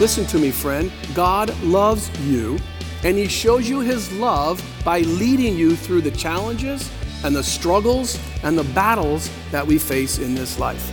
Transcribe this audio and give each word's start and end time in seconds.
Listen 0.00 0.24
to 0.26 0.38
me, 0.38 0.52
friend. 0.52 0.92
God 1.12 1.60
loves 1.60 2.08
you, 2.20 2.56
and 3.02 3.18
He 3.18 3.26
shows 3.26 3.68
you 3.68 3.80
His 3.80 4.12
love 4.12 4.62
by 4.84 5.00
leading 5.00 5.58
you 5.58 5.74
through 5.74 6.02
the 6.02 6.12
challenges 6.12 6.88
and 7.24 7.34
the 7.34 7.42
struggles 7.42 8.16
and 8.44 8.56
the 8.56 8.62
battles 8.74 9.28
that 9.50 9.66
we 9.66 9.76
face 9.76 10.18
in 10.18 10.36
this 10.36 10.60
life. 10.60 10.88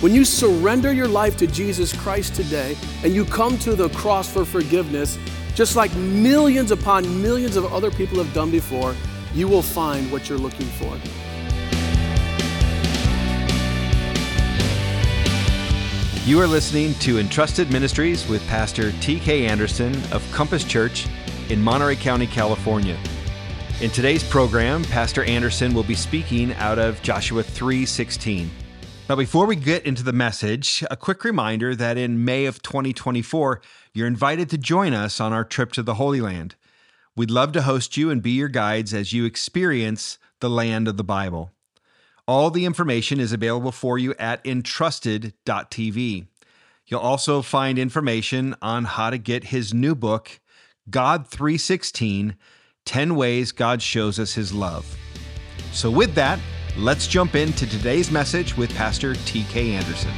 When 0.00 0.14
you 0.14 0.24
surrender 0.24 0.92
your 0.92 1.08
life 1.08 1.36
to 1.38 1.48
Jesus 1.48 1.92
Christ 1.92 2.36
today 2.36 2.76
and 3.02 3.12
you 3.12 3.24
come 3.24 3.58
to 3.58 3.74
the 3.74 3.88
cross 3.88 4.32
for 4.32 4.44
forgiveness, 4.44 5.18
just 5.56 5.74
like 5.74 5.92
millions 5.96 6.70
upon 6.70 7.20
millions 7.20 7.56
of 7.56 7.72
other 7.72 7.90
people 7.90 8.18
have 8.18 8.32
done 8.32 8.52
before, 8.52 8.94
you 9.34 9.48
will 9.48 9.62
find 9.62 10.12
what 10.12 10.28
you're 10.28 10.38
looking 10.38 10.66
for. 10.66 10.96
You 16.24 16.38
are 16.38 16.46
listening 16.46 16.94
to 17.00 17.18
Entrusted 17.18 17.72
Ministries 17.72 18.28
with 18.28 18.46
Pastor 18.46 18.92
T.K. 19.00 19.44
Anderson 19.44 19.92
of 20.12 20.24
Compass 20.30 20.62
Church 20.62 21.08
in 21.48 21.60
Monterey 21.60 21.96
County, 21.96 22.28
California. 22.28 22.96
In 23.80 23.90
today's 23.90 24.22
program, 24.22 24.84
Pastor 24.84 25.24
Anderson 25.24 25.74
will 25.74 25.82
be 25.82 25.96
speaking 25.96 26.52
out 26.54 26.78
of 26.78 27.02
Joshua 27.02 27.42
3:16. 27.42 28.50
Now 29.08 29.16
before 29.16 29.46
we 29.46 29.56
get 29.56 29.84
into 29.84 30.04
the 30.04 30.12
message, 30.12 30.84
a 30.92 30.96
quick 30.96 31.24
reminder 31.24 31.74
that 31.74 31.98
in 31.98 32.24
May 32.24 32.44
of 32.44 32.62
2024, 32.62 33.60
you're 33.92 34.06
invited 34.06 34.48
to 34.50 34.58
join 34.58 34.94
us 34.94 35.20
on 35.20 35.32
our 35.32 35.44
trip 35.44 35.72
to 35.72 35.82
the 35.82 35.94
Holy 35.94 36.20
Land. 36.20 36.54
We'd 37.16 37.32
love 37.32 37.50
to 37.50 37.62
host 37.62 37.96
you 37.96 38.10
and 38.10 38.22
be 38.22 38.30
your 38.30 38.46
guides 38.46 38.94
as 38.94 39.12
you 39.12 39.24
experience 39.24 40.18
the 40.38 40.48
land 40.48 40.86
of 40.86 40.96
the 40.96 41.02
Bible. 41.02 41.50
All 42.28 42.50
the 42.50 42.64
information 42.64 43.18
is 43.18 43.32
available 43.32 43.72
for 43.72 43.98
you 43.98 44.14
at 44.18 44.44
entrusted.tv. 44.46 46.26
You'll 46.86 47.00
also 47.00 47.42
find 47.42 47.78
information 47.78 48.54
on 48.62 48.84
how 48.84 49.10
to 49.10 49.18
get 49.18 49.44
his 49.44 49.74
new 49.74 49.94
book, 49.94 50.40
God 50.88 51.26
316 51.26 52.36
10 52.84 53.14
Ways 53.14 53.52
God 53.52 53.80
Shows 53.80 54.18
Us 54.18 54.34
His 54.34 54.52
Love. 54.52 54.96
So, 55.72 55.90
with 55.90 56.14
that, 56.16 56.40
let's 56.76 57.06
jump 57.06 57.36
into 57.36 57.66
today's 57.66 58.10
message 58.10 58.56
with 58.56 58.74
Pastor 58.74 59.14
T.K. 59.14 59.72
Anderson. 59.72 60.12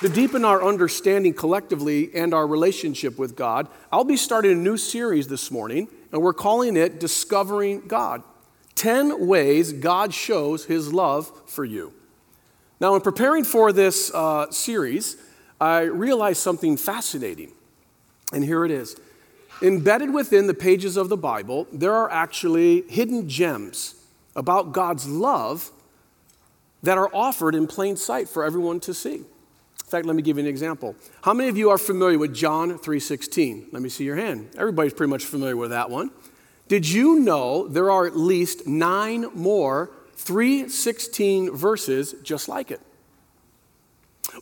To 0.00 0.08
deepen 0.08 0.44
our 0.44 0.62
understanding 0.62 1.34
collectively 1.34 2.14
and 2.14 2.32
our 2.32 2.46
relationship 2.46 3.18
with 3.18 3.36
God, 3.36 3.68
I'll 3.92 4.04
be 4.04 4.16
starting 4.16 4.52
a 4.52 4.54
new 4.54 4.76
series 4.76 5.28
this 5.28 5.50
morning, 5.50 5.88
and 6.12 6.22
we're 6.22 6.32
calling 6.32 6.76
it 6.76 7.00
Discovering 7.00 7.86
God 7.86 8.22
10 8.74 9.26
Ways 9.26 9.72
God 9.72 10.14
Shows 10.14 10.64
His 10.64 10.92
Love 10.92 11.30
for 11.46 11.64
You. 11.64 11.92
Now, 12.80 12.94
in 12.94 13.02
preparing 13.02 13.44
for 13.44 13.72
this 13.72 14.10
uh, 14.14 14.50
series, 14.50 15.16
I 15.60 15.82
realized 15.82 16.40
something 16.40 16.76
fascinating. 16.78 17.52
And 18.32 18.42
here 18.42 18.64
it 18.64 18.70
is. 18.70 18.96
Embedded 19.60 20.14
within 20.14 20.46
the 20.46 20.54
pages 20.54 20.96
of 20.96 21.10
the 21.10 21.16
Bible, 21.18 21.66
there 21.70 21.94
are 21.94 22.10
actually 22.10 22.82
hidden 22.88 23.28
gems 23.28 23.96
about 24.34 24.72
God's 24.72 25.06
love 25.06 25.70
that 26.82 26.96
are 26.96 27.14
offered 27.14 27.54
in 27.54 27.66
plain 27.66 27.96
sight 27.96 28.28
for 28.28 28.42
everyone 28.42 28.80
to 28.80 28.94
see. 28.94 29.24
In 29.90 29.92
fact, 29.92 30.06
let 30.06 30.14
me 30.14 30.22
give 30.22 30.36
you 30.36 30.44
an 30.44 30.48
example. 30.48 30.94
How 31.22 31.34
many 31.34 31.48
of 31.48 31.58
you 31.58 31.70
are 31.70 31.76
familiar 31.76 32.16
with 32.16 32.32
John 32.32 32.78
3:16? 32.78 33.70
Let 33.72 33.82
me 33.82 33.88
see 33.88 34.04
your 34.04 34.14
hand. 34.14 34.50
Everybody's 34.56 34.94
pretty 34.94 35.10
much 35.10 35.24
familiar 35.24 35.56
with 35.56 35.70
that 35.70 35.90
one. 35.90 36.12
Did 36.68 36.88
you 36.88 37.18
know 37.18 37.66
there 37.66 37.90
are 37.90 38.06
at 38.06 38.16
least 38.16 38.68
9 38.68 39.26
more 39.34 39.90
3:16 40.16 41.50
verses 41.50 42.14
just 42.22 42.48
like 42.48 42.70
it? 42.70 42.80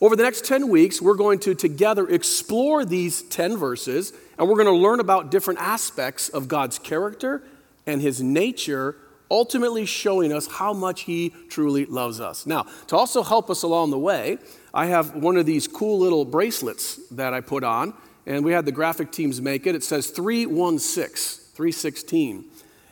Over 0.03 0.17
the 0.17 0.23
next 0.23 0.45
10 0.45 0.69
weeks, 0.69 1.01
we're 1.01 1.15
going 1.15 1.39
to 1.39 1.55
together 1.55 2.07
explore 2.07 2.85
these 2.85 3.23
10 3.23 3.57
verses, 3.57 4.13
and 4.37 4.51
we're 4.51 4.63
going 4.63 4.67
to 4.67 4.73
learn 4.73 5.01
about 5.01 5.31
different 5.31 5.61
aspects 5.61 6.29
of 6.29 6.49
God's 6.49 6.79
character 6.79 7.43
and 7.87 8.03
his 8.03 8.21
nature, 8.21 8.97
ultimately 9.31 9.87
showing 9.87 10.31
us 10.31 10.47
how 10.47 10.75
much 10.75 11.03
he 11.03 11.33
truly 11.49 11.87
loves 11.87 12.21
us. 12.21 12.45
Now, 12.45 12.67
to 12.89 12.97
also 12.97 13.23
help 13.23 13.49
us 13.49 13.63
along 13.63 13.93
the 13.93 13.99
way, 13.99 14.37
I 14.79 14.87
have 14.87 15.17
one 15.17 15.37
of 15.37 15.45
these 15.45 15.67
cool 15.67 15.99
little 15.99 16.25
bracelets 16.25 17.01
that 17.09 17.35
I 17.35 17.41
put 17.41 17.65
on, 17.65 17.95
and 18.27 18.45
we 18.45 18.53
had 18.53 18.65
the 18.65 18.71
graphic 18.71 19.11
teams 19.11 19.43
make 19.43 19.67
it. 19.67 19.75
It 19.75 19.83
says 19.83 20.07
316, 20.11 21.53
316. 21.53 22.45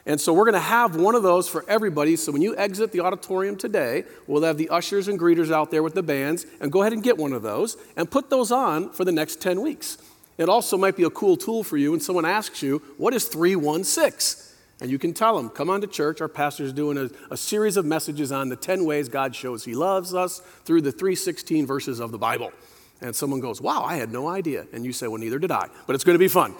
And 0.04 0.20
so 0.20 0.32
we're 0.32 0.46
going 0.46 0.54
to 0.54 0.58
have 0.58 0.96
one 0.96 1.14
of 1.14 1.22
those 1.22 1.48
for 1.48 1.64
everybody. 1.68 2.16
So 2.16 2.32
when 2.32 2.42
you 2.42 2.56
exit 2.56 2.90
the 2.90 2.98
auditorium 2.98 3.54
today, 3.54 4.02
we'll 4.26 4.42
have 4.42 4.58
the 4.58 4.68
ushers 4.68 5.06
and 5.06 5.16
greeters 5.16 5.52
out 5.52 5.70
there 5.70 5.84
with 5.84 5.94
the 5.94 6.02
bands, 6.02 6.44
and 6.60 6.72
go 6.72 6.80
ahead 6.80 6.92
and 6.92 7.04
get 7.04 7.18
one 7.18 7.32
of 7.32 7.42
those 7.42 7.76
and 7.96 8.10
put 8.10 8.30
those 8.30 8.50
on 8.50 8.90
for 8.90 9.04
the 9.04 9.12
next 9.12 9.40
10 9.40 9.60
weeks. 9.60 9.96
It 10.38 10.48
also 10.48 10.76
might 10.76 10.96
be 10.96 11.04
a 11.04 11.10
cool 11.10 11.36
tool 11.36 11.62
for 11.62 11.76
you 11.76 11.92
when 11.92 12.00
someone 12.00 12.24
asks 12.24 12.62
you, 12.62 12.82
What 12.96 13.14
is 13.14 13.26
316? 13.26 14.45
And 14.80 14.90
you 14.90 14.98
can 14.98 15.14
tell 15.14 15.36
them, 15.36 15.48
Come 15.48 15.70
on 15.70 15.80
to 15.80 15.86
church. 15.86 16.20
Our 16.20 16.28
pastor's 16.28 16.72
doing 16.72 16.98
a, 16.98 17.10
a 17.32 17.36
series 17.36 17.76
of 17.76 17.84
messages 17.84 18.30
on 18.30 18.48
the 18.48 18.56
10 18.56 18.84
ways 18.84 19.08
God 19.08 19.34
shows 19.34 19.64
he 19.64 19.74
loves 19.74 20.14
us 20.14 20.40
through 20.64 20.82
the 20.82 20.92
316 20.92 21.66
verses 21.66 22.00
of 22.00 22.12
the 22.12 22.18
Bible. 22.18 22.52
And 23.00 23.14
someone 23.14 23.40
goes, 23.40 23.60
Wow, 23.60 23.84
I 23.84 23.96
had 23.96 24.12
no 24.12 24.28
idea. 24.28 24.66
And 24.72 24.84
you 24.84 24.92
say, 24.92 25.08
Well, 25.08 25.20
neither 25.20 25.38
did 25.38 25.50
I. 25.50 25.68
But 25.86 25.94
it's 25.94 26.04
going 26.04 26.14
to 26.14 26.18
be 26.18 26.28
fun. 26.28 26.54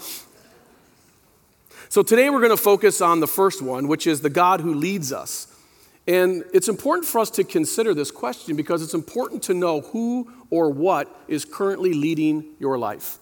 So 1.88 2.02
today 2.02 2.30
we're 2.30 2.40
going 2.40 2.50
to 2.50 2.56
focus 2.56 3.00
on 3.00 3.20
the 3.20 3.28
first 3.28 3.62
one, 3.62 3.86
which 3.86 4.06
is 4.06 4.20
the 4.20 4.30
God 4.30 4.60
who 4.60 4.74
leads 4.74 5.12
us. 5.12 5.52
And 6.08 6.44
it's 6.52 6.68
important 6.68 7.06
for 7.06 7.20
us 7.20 7.30
to 7.30 7.44
consider 7.44 7.92
this 7.92 8.10
question 8.10 8.56
because 8.56 8.82
it's 8.82 8.94
important 8.94 9.42
to 9.44 9.54
know 9.54 9.80
who 9.80 10.32
or 10.50 10.70
what 10.70 11.24
is 11.26 11.44
currently 11.44 11.92
leading 11.92 12.54
your 12.58 12.78
life. 12.78 13.18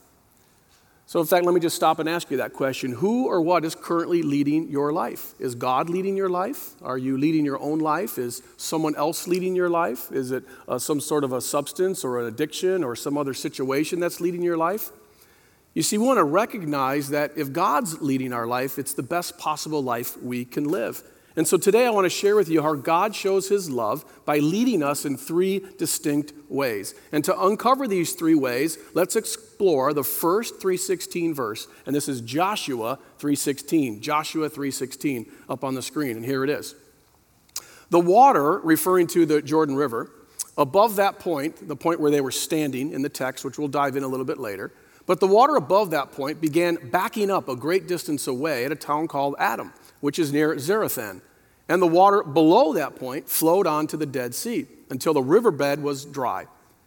So, 1.06 1.20
in 1.20 1.26
fact, 1.26 1.44
let 1.44 1.54
me 1.54 1.60
just 1.60 1.76
stop 1.76 1.98
and 1.98 2.08
ask 2.08 2.30
you 2.30 2.38
that 2.38 2.54
question. 2.54 2.92
Who 2.92 3.26
or 3.26 3.42
what 3.42 3.64
is 3.64 3.74
currently 3.74 4.22
leading 4.22 4.70
your 4.70 4.90
life? 4.90 5.34
Is 5.38 5.54
God 5.54 5.90
leading 5.90 6.16
your 6.16 6.30
life? 6.30 6.70
Are 6.82 6.96
you 6.96 7.18
leading 7.18 7.44
your 7.44 7.60
own 7.60 7.78
life? 7.78 8.16
Is 8.16 8.42
someone 8.56 8.96
else 8.96 9.28
leading 9.28 9.54
your 9.54 9.68
life? 9.68 10.10
Is 10.10 10.32
it 10.32 10.44
uh, 10.66 10.78
some 10.78 11.00
sort 11.00 11.22
of 11.22 11.32
a 11.32 11.42
substance 11.42 12.04
or 12.04 12.20
an 12.20 12.26
addiction 12.26 12.82
or 12.82 12.96
some 12.96 13.18
other 13.18 13.34
situation 13.34 14.00
that's 14.00 14.18
leading 14.18 14.42
your 14.42 14.56
life? 14.56 14.90
You 15.74 15.82
see, 15.82 15.98
we 15.98 16.06
want 16.06 16.18
to 16.18 16.24
recognize 16.24 17.10
that 17.10 17.32
if 17.36 17.52
God's 17.52 18.00
leading 18.00 18.32
our 18.32 18.46
life, 18.46 18.78
it's 18.78 18.94
the 18.94 19.02
best 19.02 19.38
possible 19.38 19.82
life 19.82 20.16
we 20.22 20.44
can 20.44 20.64
live. 20.64 21.02
And 21.36 21.48
so 21.48 21.56
today 21.56 21.84
I 21.84 21.90
want 21.90 22.04
to 22.04 22.10
share 22.10 22.36
with 22.36 22.48
you 22.48 22.62
how 22.62 22.74
God 22.74 23.14
shows 23.14 23.48
his 23.48 23.68
love 23.68 24.04
by 24.24 24.38
leading 24.38 24.84
us 24.84 25.04
in 25.04 25.16
three 25.16 25.66
distinct 25.78 26.32
ways. 26.48 26.94
And 27.10 27.24
to 27.24 27.44
uncover 27.44 27.88
these 27.88 28.12
three 28.12 28.36
ways, 28.36 28.78
let's 28.94 29.16
explore 29.16 29.92
the 29.92 30.04
first 30.04 30.60
316 30.60 31.34
verse. 31.34 31.66
And 31.86 31.94
this 31.94 32.08
is 32.08 32.20
Joshua 32.20 32.98
316. 33.18 34.00
Joshua 34.00 34.48
316 34.48 35.26
up 35.48 35.64
on 35.64 35.74
the 35.74 35.82
screen 35.82 36.16
and 36.16 36.24
here 36.24 36.44
it 36.44 36.50
is. 36.50 36.76
The 37.90 38.00
water 38.00 38.60
referring 38.60 39.08
to 39.08 39.26
the 39.26 39.42
Jordan 39.42 39.74
River, 39.74 40.10
above 40.56 40.96
that 40.96 41.18
point, 41.18 41.66
the 41.66 41.76
point 41.76 41.98
where 41.98 42.10
they 42.10 42.20
were 42.20 42.30
standing 42.30 42.92
in 42.92 43.02
the 43.02 43.08
text, 43.08 43.44
which 43.44 43.58
we'll 43.58 43.68
dive 43.68 43.96
in 43.96 44.04
a 44.04 44.08
little 44.08 44.24
bit 44.24 44.38
later, 44.38 44.72
but 45.06 45.20
the 45.20 45.26
water 45.26 45.56
above 45.56 45.90
that 45.90 46.12
point 46.12 46.40
began 46.40 46.78
backing 46.90 47.30
up 47.30 47.48
a 47.48 47.56
great 47.56 47.86
distance 47.86 48.26
away 48.26 48.64
at 48.64 48.72
a 48.72 48.76
town 48.76 49.06
called 49.06 49.34
Adam, 49.38 49.72
which 50.04 50.18
is 50.18 50.34
near 50.34 50.54
Zarethan. 50.56 51.22
And 51.66 51.80
the 51.80 51.86
water 51.86 52.22
below 52.22 52.74
that 52.74 52.94
point 52.94 53.26
flowed 53.26 53.66
onto 53.66 53.96
the 53.96 54.04
Dead 54.04 54.34
Sea 54.34 54.66
until 54.90 55.14
the 55.14 55.22
riverbed 55.22 55.82
was 55.82 56.04
dry. 56.04 56.44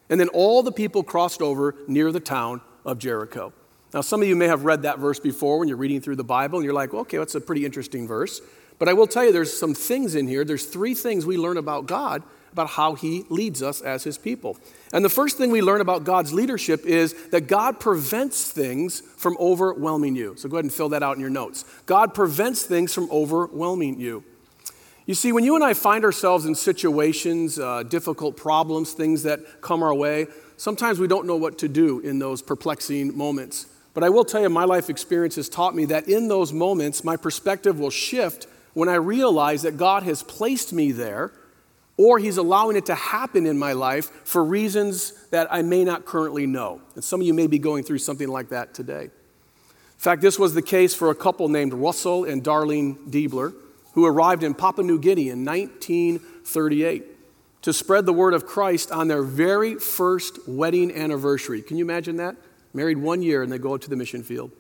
And 0.08 0.20
then 0.20 0.28
all 0.28 0.62
the 0.62 0.72
people 0.72 1.02
crossed 1.02 1.42
over 1.42 1.74
near 1.88 2.12
the 2.12 2.20
town 2.20 2.62
of 2.86 3.00
Jericho. 3.00 3.54
Now, 3.92 4.02
some 4.02 4.22
of 4.22 4.28
you 4.28 4.36
may 4.36 4.46
have 4.46 4.66
read 4.66 4.84
that 4.84 5.00
verse 5.00 5.20
before 5.20 5.58
when 5.58 5.68
you're 5.68 5.78
reading 5.78 6.00
through 6.00 6.18
the 6.18 6.24
Bible, 6.24 6.60
and 6.60 6.64
you're 6.64 6.76
like, 6.76 6.94
well, 6.94 7.02
okay, 7.02 7.18
that's 7.18 7.34
a 7.34 7.42
pretty 7.42 7.66
interesting 7.66 8.08
verse. 8.08 8.40
But 8.78 8.88
I 8.88 8.94
will 8.94 9.08
tell 9.08 9.26
you, 9.26 9.32
there's 9.32 9.52
some 9.52 9.74
things 9.74 10.14
in 10.14 10.28
here. 10.28 10.46
There's 10.46 10.68
three 10.68 10.94
things 10.94 11.26
we 11.26 11.38
learn 11.38 11.58
about 11.58 11.88
God 11.88 12.22
about 12.58 12.70
how 12.72 12.96
he 12.96 13.24
leads 13.30 13.62
us 13.62 13.82
as 13.82 14.04
his 14.04 14.18
people. 14.18 14.58
And 14.92 15.06
the 15.06 15.10
first 15.10 15.38
thing 15.38 15.52
we 15.52 15.62
learn 15.62 15.80
about 15.80 16.06
God's 16.06 16.34
leadership 16.34 16.88
is 16.88 17.14
that 17.30 17.42
God 17.42 17.80
prevents 17.80 18.50
things 18.52 19.02
from 19.02 19.38
overwhelming 19.40 20.16
you. 20.16 20.36
So 20.38 20.50
go 20.50 20.58
ahead 20.58 20.66
and 20.66 20.74
fill 20.74 20.90
that 20.90 21.04
out 21.04 21.16
in 21.16 21.22
your 21.22 21.30
notes. 21.30 21.66
God 21.86 22.16
prevents 22.16 22.64
things 22.64 22.96
from 22.96 23.12
overwhelming 23.12 24.00
you. 24.00 24.24
You 25.06 25.14
see, 25.14 25.32
when 25.32 25.44
you 25.44 25.54
and 25.54 25.64
I 25.64 25.76
find 25.76 26.04
ourselves 26.04 26.46
in 26.46 26.56
situations, 26.56 27.60
uh, 27.60 27.84
difficult 27.84 28.36
problems, 28.36 28.94
things 28.94 29.22
that 29.24 29.62
come 29.62 29.84
our 29.84 29.94
way, 29.94 30.26
sometimes 30.58 31.00
we 31.00 31.08
don't 31.08 31.28
know 31.28 31.38
what 31.38 31.60
to 31.60 31.68
do 31.68 32.00
in 32.00 32.18
those 32.18 32.42
perplexing 32.42 33.16
moments. 33.16 33.68
But 33.94 34.04
I 34.04 34.10
will 34.10 34.26
tell 34.26 34.42
you, 34.42 34.50
my 34.50 34.66
life 34.66 34.90
experience 34.90 35.36
has 35.36 35.48
taught 35.48 35.76
me 35.76 35.86
that 35.86 36.08
in 36.08 36.28
those 36.28 36.52
moments, 36.52 37.04
my 37.04 37.18
perspective 37.18 37.80
will 37.80 37.92
shift 37.92 38.48
when 38.74 38.90
I 38.90 38.96
realize 38.96 39.62
that 39.62 39.78
God 39.78 40.04
has 40.04 40.24
placed 40.24 40.74
me 40.74 40.92
there 40.92 41.32
or 41.98 42.20
he's 42.20 42.38
allowing 42.38 42.78
it 42.78 42.86
to 42.86 42.96
happen 42.96 43.46
in 43.46 43.58
my 43.58 43.74
life 43.74 44.12
for 44.24 44.44
reasons 44.44 45.14
that 45.32 45.48
I 45.52 45.64
may 45.64 45.84
not 45.84 46.06
currently 46.06 46.46
know. 46.46 46.80
And 46.96 47.04
some 47.04 47.20
of 47.22 47.28
you 47.28 47.34
may 47.34 47.48
be 47.48 47.60
going 47.60 47.84
through 47.84 47.98
something 47.98 48.28
like 48.28 48.50
that 48.50 48.74
today. 48.74 49.06
In 49.06 50.02
fact, 50.02 50.22
this 50.22 50.38
was 50.38 50.54
the 50.54 50.62
case 50.62 50.94
for 50.94 51.10
a 51.10 51.16
couple 51.16 51.50
named 51.50 51.74
Russell 51.74 52.24
and 52.24 52.44
Darlene 52.44 53.10
Deibler, 53.10 53.56
who 53.94 54.06
arrived 54.06 54.44
in 54.44 54.54
Papua 54.54 54.86
New 54.86 55.00
Guinea 55.00 55.30
in 55.30 55.44
1938. 55.44 57.04
to 57.64 57.74
spread 57.74 58.06
the 58.06 58.14
word 58.14 58.34
of 58.34 58.46
Christ 58.46 58.92
on 58.92 59.08
their 59.10 59.24
very 59.24 59.76
first 59.76 60.48
wedding 60.48 60.90
anniversary. 60.96 61.62
Can 61.62 61.78
you 61.78 61.84
imagine 61.84 62.16
that? 62.18 62.36
Married 62.74 62.98
one 62.98 63.22
year 63.22 63.44
and 63.44 63.52
they 63.52 63.58
go 63.58 63.74
out 63.74 63.82
to 63.82 63.90
the 63.90 63.96
mission 63.96 64.24
field. 64.24 64.52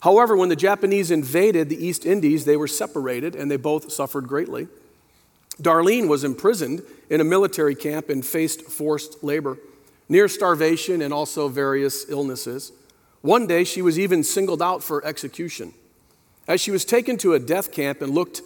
However, 0.00 0.36
when 0.36 0.48
the 0.48 0.56
Japanese 0.56 1.12
invaded 1.12 1.68
the 1.68 1.86
East 1.86 2.04
Indies, 2.04 2.44
they 2.44 2.56
were 2.56 2.66
separated 2.66 3.36
and 3.36 3.48
they 3.48 3.56
both 3.56 3.92
suffered 3.92 4.26
greatly. 4.26 4.66
Darlene 5.60 6.08
was 6.08 6.24
imprisoned 6.24 6.82
in 7.10 7.20
a 7.20 7.24
military 7.24 7.74
camp 7.74 8.08
and 8.08 8.24
faced 8.24 8.62
forced 8.62 9.22
labor, 9.22 9.58
near 10.08 10.28
starvation 10.28 11.02
and 11.02 11.12
also 11.12 11.48
various 11.48 12.08
illnesses. 12.08 12.72
One 13.20 13.46
day, 13.46 13.64
she 13.64 13.82
was 13.82 13.98
even 13.98 14.24
singled 14.24 14.62
out 14.62 14.82
for 14.82 15.04
execution. 15.04 15.74
As 16.48 16.60
she 16.60 16.70
was 16.70 16.84
taken 16.84 17.16
to 17.18 17.34
a 17.34 17.38
death 17.38 17.70
camp 17.70 18.02
and 18.02 18.12
looked, 18.12 18.42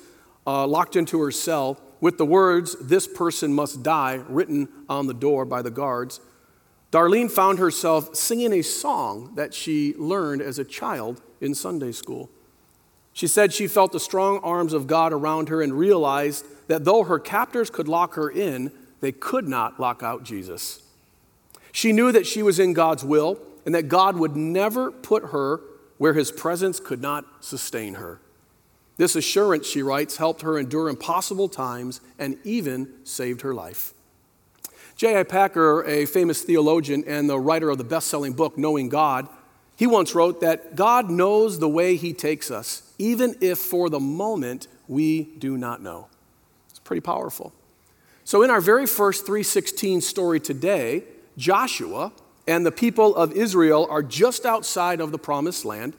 uh, 0.47 0.67
locked 0.67 0.97
into 0.97 1.21
her 1.23 1.31
cell 1.31 1.81
with 2.01 2.19
the 2.19 2.27
words, 2.27 2.77
This 2.81 3.07
person 3.07 3.55
must 3.55 3.83
die, 3.83 4.23
written 4.29 4.69
on 4.89 5.07
the 5.07 5.15
door 5.15 5.45
by 5.45 5.63
the 5.63 5.71
guards, 5.71 6.21
Darlene 6.93 7.31
found 7.31 7.59
herself 7.59 8.15
singing 8.15 8.53
a 8.53 8.63
song 8.63 9.33
that 9.35 9.53
she 9.53 9.95
learned 9.95 10.41
as 10.41 10.59
a 10.59 10.65
child 10.65 11.21
in 11.41 11.55
Sunday 11.55 11.93
school. 11.93 12.31
She 13.17 13.29
said 13.29 13.55
she 13.55 13.67
felt 13.67 13.93
the 13.93 13.99
strong 13.99 14.41
arms 14.41 14.75
of 14.75 14.87
God 14.87 15.11
around 15.11 15.49
her 15.49 15.63
and 15.63 15.73
realized 15.73 16.45
that 16.69 16.85
though 16.85 17.03
her 17.05 17.19
captors 17.19 17.71
could 17.71 17.89
lock 17.89 18.13
her 18.13 18.29
in, 18.29 18.71
they 19.01 19.11
could 19.11 19.49
not 19.49 19.81
lock 19.81 20.03
out 20.03 20.23
Jesus. 20.23 20.83
She 21.73 21.93
knew 21.93 22.13
that 22.13 22.27
she 22.27 22.43
was 22.43 22.59
in 22.59 22.75
God's 22.75 23.05
will 23.07 23.39
and 23.65 23.75
that 23.75 23.89
God 23.89 24.19
would 24.19 24.37
never 24.37 24.93
put 24.93 25.31
her 25.31 25.63
where 25.97 26.13
his 26.13 26.31
presence 26.31 26.79
could 26.79 27.01
not 27.01 27.25
sustain 27.43 27.95
her. 27.95 28.21
This 28.99 29.17
assurance, 29.17 29.67
she 29.67 29.81
writes, 29.81 30.19
helped 30.19 30.43
her 30.43 30.59
endure 30.59 30.91
impossible 30.91 31.49
times 31.49 32.03
and 32.19 32.37
even 32.45 32.87
saved 33.05 33.41
her 33.41 33.55
life. 33.55 33.95
J.I. 34.97 35.23
Packer, 35.23 35.83
a 35.85 36.05
famous 36.05 36.43
theologian 36.43 37.03
and 37.07 37.31
the 37.31 37.41
writer 37.41 37.71
of 37.71 37.79
the 37.79 37.85
best 37.85 38.09
selling 38.09 38.35
book, 38.35 38.59
Knowing 38.59 38.91
God, 38.91 39.27
he 39.77 39.87
once 39.87 40.15
wrote 40.15 40.41
that 40.41 40.75
God 40.75 41.11
knows 41.11 41.59
the 41.59 41.69
way 41.69 41.97
he 41.97 42.15
takes 42.15 42.51
us, 42.51 42.83
even 42.99 43.37
if 43.41 43.59
for 43.59 43.91
the 43.91 44.01
moment 44.01 44.69
we 44.89 45.25
do 45.25 45.59
not 45.59 45.83
know. 45.83 46.09
It's 46.71 46.79
pretty 46.79 47.03
powerful. 47.03 47.53
So, 48.25 48.43
in 48.43 48.51
our 48.51 48.61
very 48.61 48.87
first 48.87 49.27
316 49.27 50.01
story 50.01 50.41
today, 50.41 51.05
Joshua, 51.37 52.11
and 52.49 52.65
the 52.65 52.73
people 52.73 53.15
of 53.15 53.33
Israel 53.33 53.87
are 53.91 54.03
just 54.03 54.47
outside 54.47 55.01
of 55.01 55.13
the 55.13 55.19
promised 55.19 55.65
land, 55.65 55.95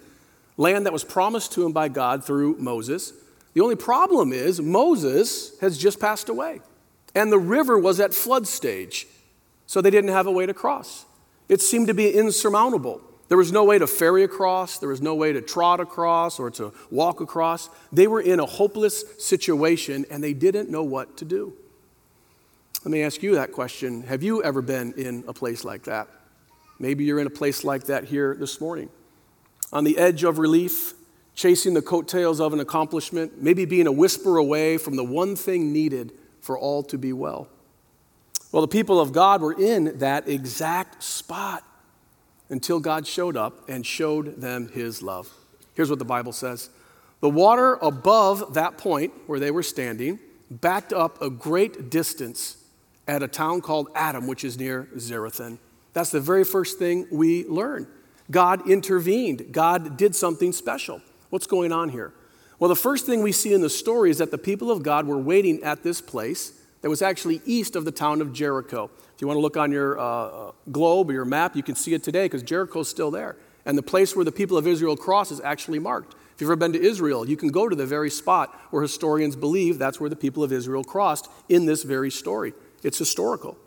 land 0.58 0.86
that 0.86 0.94
was 0.94 1.04
promised 1.04 1.52
to 1.54 1.66
him 1.66 1.72
by 1.72 1.88
God 1.88 2.26
through 2.26 2.58
Moses. 2.58 3.14
The 3.54 3.62
only 3.62 3.76
problem 3.76 4.34
is 4.34 4.60
Moses 4.60 5.58
has 5.60 5.78
just 5.78 6.00
passed 6.00 6.30
away, 6.30 6.62
and 7.14 7.32
the 7.32 7.40
river 7.40 7.78
was 7.78 8.00
at 8.00 8.14
flood 8.14 8.48
stage, 8.48 9.08
so 9.68 9.82
they 9.82 9.92
didn't 9.92 10.12
have 10.12 10.28
a 10.28 10.32
way 10.32 10.46
to 10.46 10.54
cross. 10.54 11.06
It 11.48 11.62
seemed 11.62 11.88
to 11.88 11.94
be 11.94 12.12
insurmountable. 12.12 13.02
There 13.30 13.38
was 13.38 13.52
no 13.52 13.66
way 13.66 13.78
to 13.78 13.88
ferry 13.88 14.24
across, 14.24 14.80
there 14.80 14.90
was 14.90 15.02
no 15.02 15.16
way 15.16 15.34
to 15.34 15.42
trot 15.42 15.80
across 15.80 16.40
or 16.40 16.50
to 16.52 16.74
walk 16.90 17.20
across. 17.20 17.70
They 17.92 18.08
were 18.08 18.22
in 18.22 18.40
a 18.40 18.46
hopeless 18.46 19.04
situation 19.20 20.06
and 20.10 20.24
they 20.24 20.34
didn't 20.34 20.70
know 20.70 20.84
what 20.84 21.18
to 21.18 21.26
do. 21.26 21.54
Let 22.86 22.92
me 22.92 23.04
ask 23.04 23.22
you 23.22 23.36
that 23.36 23.52
question 23.52 24.04
Have 24.04 24.24
you 24.24 24.42
ever 24.44 24.62
been 24.62 24.94
in 24.94 25.26
a 25.28 25.34
place 25.34 25.66
like 25.66 25.84
that? 25.84 26.08
Maybe 26.80 27.04
you're 27.04 27.20
in 27.20 27.28
a 27.28 27.32
place 27.32 27.64
like 27.64 27.86
that 27.86 28.06
here 28.06 28.36
this 28.36 28.62
morning. 28.62 28.90
On 29.74 29.84
the 29.84 29.98
edge 29.98 30.24
of 30.24 30.38
relief, 30.38 30.94
chasing 31.36 31.74
the 31.74 31.82
coattails 31.82 32.40
of 32.40 32.54
an 32.54 32.62
accomplishment, 32.62 33.42
maybe 33.42 33.66
being 33.66 33.88
a 33.88 33.92
whisper 33.92 34.38
away 34.38 34.78
from 34.78 34.96
the 34.96 35.04
one 35.04 35.36
thing 35.36 35.74
needed 35.74 36.14
for 36.40 36.58
all 36.58 36.82
to 36.84 36.98
be 36.98 37.12
well. 37.12 37.50
Well, 38.52 38.62
the 38.62 38.70
people 38.70 39.02
of 39.02 39.12
God 39.12 39.42
were 39.42 39.54
in 39.54 39.98
that 39.98 40.30
exact 40.30 41.04
spot 41.04 41.64
until 42.50 42.80
God 42.80 43.06
showed 43.06 43.36
up 43.36 43.68
and 43.70 43.86
showed 43.86 44.42
them 44.42 44.70
his 44.70 45.02
love. 45.02 45.30
Here's 45.74 45.90
what 45.90 46.00
the 46.00 46.06
Bible 46.06 46.32
says 46.32 46.70
The 47.22 47.30
water 47.30 47.76
above 47.82 48.54
that 48.54 48.78
point 48.78 49.14
where 49.28 49.40
they 49.40 49.52
were 49.52 49.64
standing 49.64 50.20
backed 50.50 50.94
up 50.94 51.22
a 51.22 51.30
great 51.30 51.90
distance 51.90 52.58
at 53.08 53.24
a 53.24 53.28
town 53.28 53.62
called 53.62 53.90
Adam, 53.96 54.28
which 54.28 54.44
is 54.44 54.58
near 54.58 54.88
Zarethan. 54.96 55.58
That's 55.94 56.12
the 56.12 56.22
very 56.22 56.44
first 56.44 56.78
thing 56.80 57.08
we 57.12 57.46
learn. 57.46 57.88
God 58.30 58.70
intervened, 58.70 59.52
God 59.52 59.98
did 59.98 60.16
something 60.16 60.52
special. 60.52 61.02
What's 61.30 61.48
going 61.48 61.72
on 61.72 61.90
here? 61.90 62.14
Well, 62.60 62.70
the 62.70 62.76
first 62.76 63.06
thing 63.06 63.22
we 63.22 63.32
see 63.32 63.54
in 63.54 63.62
the 63.62 63.70
story 63.70 64.10
is 64.10 64.18
that 64.18 64.32
the 64.32 64.38
people 64.38 64.72
of 64.72 64.84
God 64.84 65.06
were 65.06 65.18
waiting 65.18 65.64
at 65.64 65.84
this 65.84 66.02
place 66.02 66.54
that 66.82 66.90
was 66.90 67.02
actually 67.02 67.42
east 67.46 67.76
of 67.76 67.86
the 67.86 67.92
town 67.92 68.22
of 68.22 68.34
Jericho. 68.34 68.90
If 69.18 69.22
you 69.22 69.28
want 69.28 69.38
to 69.38 69.42
look 69.42 69.58
on 69.58 69.72
your 69.72 70.00
uh, 70.00 70.04
uh 70.04 70.52
globe 70.72 71.10
or 71.10 71.14
your 71.14 71.26
map, 71.26 71.56
you 71.56 71.64
can 71.64 71.74
see 71.74 71.96
it 71.96 72.04
today 72.04 72.26
because 72.26 72.44
Jericho's 72.44 72.88
still 72.88 73.10
there. 73.10 73.36
And 73.66 73.76
the 73.76 73.82
place 73.82 74.16
where 74.16 74.24
the 74.24 74.32
people 74.32 74.58
of 74.58 74.68
Israel 74.68 74.96
cross 74.96 75.32
is 75.32 75.42
actually 75.42 75.80
marked. 75.80 76.14
If 76.36 76.42
you've 76.42 76.52
ever 76.52 76.56
been 76.56 76.74
to 76.74 76.80
Israel, 76.80 77.28
you 77.28 77.36
can 77.36 77.50
go 77.50 77.68
to 77.68 77.76
the 77.76 77.88
very 77.88 78.12
spot 78.12 78.54
where 78.70 78.84
historians 78.84 79.36
believe 79.36 79.80
that's 79.80 80.00
where 80.00 80.08
the 80.08 80.16
people 80.16 80.44
of 80.44 80.54
Israel 80.54 80.84
crossed 80.84 81.32
in 81.50 81.66
this 81.66 81.82
very 81.82 82.12
story. 82.12 82.54
It's 82.84 83.00
historical. 83.00 83.58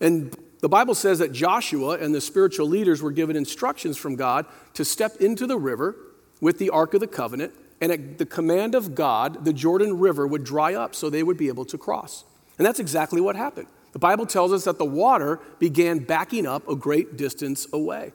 And 0.00 0.36
the 0.58 0.68
Bible 0.68 0.96
says 0.96 1.20
that 1.20 1.30
Joshua 1.30 1.98
and 1.98 2.12
the 2.12 2.20
spiritual 2.20 2.66
leaders 2.66 3.00
were 3.00 3.12
given 3.12 3.36
instructions 3.36 3.96
from 3.96 4.16
God 4.16 4.44
to 4.74 4.84
step 4.84 5.18
into 5.20 5.46
the 5.46 5.56
river 5.56 5.94
with 6.40 6.58
the 6.58 6.70
Ark 6.70 6.94
of 6.94 7.00
the 7.00 7.06
Covenant, 7.06 7.54
and 7.80 7.92
at 7.92 8.18
the 8.18 8.26
command 8.26 8.74
of 8.74 8.96
God, 8.96 9.44
the 9.44 9.52
Jordan 9.52 10.00
River 10.00 10.26
would 10.26 10.42
dry 10.42 10.74
up 10.74 10.96
so 10.96 11.08
they 11.08 11.22
would 11.22 11.36
be 11.36 11.46
able 11.46 11.64
to 11.66 11.78
cross. 11.78 12.24
And 12.58 12.66
that's 12.66 12.80
exactly 12.80 13.20
what 13.20 13.36
happened. 13.36 13.68
The 13.92 13.98
Bible 13.98 14.26
tells 14.26 14.52
us 14.52 14.64
that 14.64 14.78
the 14.78 14.84
water 14.84 15.40
began 15.58 15.98
backing 15.98 16.46
up 16.46 16.68
a 16.68 16.76
great 16.76 17.16
distance 17.16 17.66
away. 17.72 18.12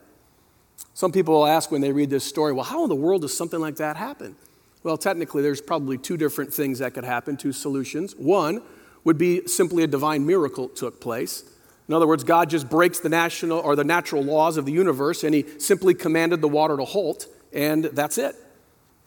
Some 0.94 1.12
people 1.12 1.34
will 1.34 1.46
ask 1.46 1.70
when 1.70 1.82
they 1.82 1.92
read 1.92 2.10
this 2.10 2.24
story, 2.24 2.52
well, 2.52 2.64
how 2.64 2.82
in 2.84 2.88
the 2.88 2.94
world 2.94 3.22
does 3.22 3.36
something 3.36 3.60
like 3.60 3.76
that 3.76 3.96
happen? 3.96 4.36
Well, 4.82 4.96
technically, 4.96 5.42
there's 5.42 5.60
probably 5.60 5.98
two 5.98 6.16
different 6.16 6.54
things 6.54 6.78
that 6.78 6.94
could 6.94 7.04
happen, 7.04 7.36
two 7.36 7.52
solutions. 7.52 8.14
One 8.16 8.62
would 9.04 9.18
be 9.18 9.46
simply 9.46 9.82
a 9.82 9.86
divine 9.86 10.26
miracle 10.26 10.68
took 10.68 11.00
place. 11.00 11.44
In 11.88 11.94
other 11.94 12.06
words, 12.06 12.24
God 12.24 12.50
just 12.50 12.68
breaks 12.68 12.98
the 12.98 13.08
national 13.08 13.58
or 13.58 13.76
the 13.76 13.84
natural 13.84 14.22
laws 14.22 14.56
of 14.56 14.64
the 14.64 14.72
universe 14.72 15.22
and 15.22 15.34
he 15.34 15.44
simply 15.58 15.94
commanded 15.94 16.40
the 16.40 16.48
water 16.48 16.76
to 16.76 16.84
halt, 16.84 17.26
and 17.52 17.84
that's 17.84 18.18
it. 18.18 18.34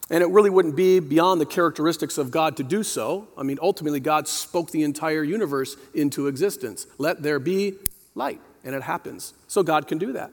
And 0.09 0.23
it 0.23 0.29
really 0.29 0.49
wouldn't 0.49 0.75
be 0.75 0.99
beyond 0.99 1.39
the 1.39 1.45
characteristics 1.45 2.17
of 2.17 2.31
God 2.31 2.57
to 2.57 2.63
do 2.63 2.83
so. 2.83 3.27
I 3.37 3.43
mean, 3.43 3.59
ultimately, 3.61 3.99
God 3.99 4.27
spoke 4.27 4.71
the 4.71 4.83
entire 4.83 5.23
universe 5.23 5.75
into 5.93 6.27
existence. 6.27 6.87
Let 6.97 7.21
there 7.21 7.39
be 7.39 7.75
light, 8.15 8.41
and 8.63 8.73
it 8.73 8.83
happens. 8.83 9.33
So 9.47 9.61
God 9.61 9.87
can 9.87 9.97
do 9.97 10.13
that. 10.13 10.31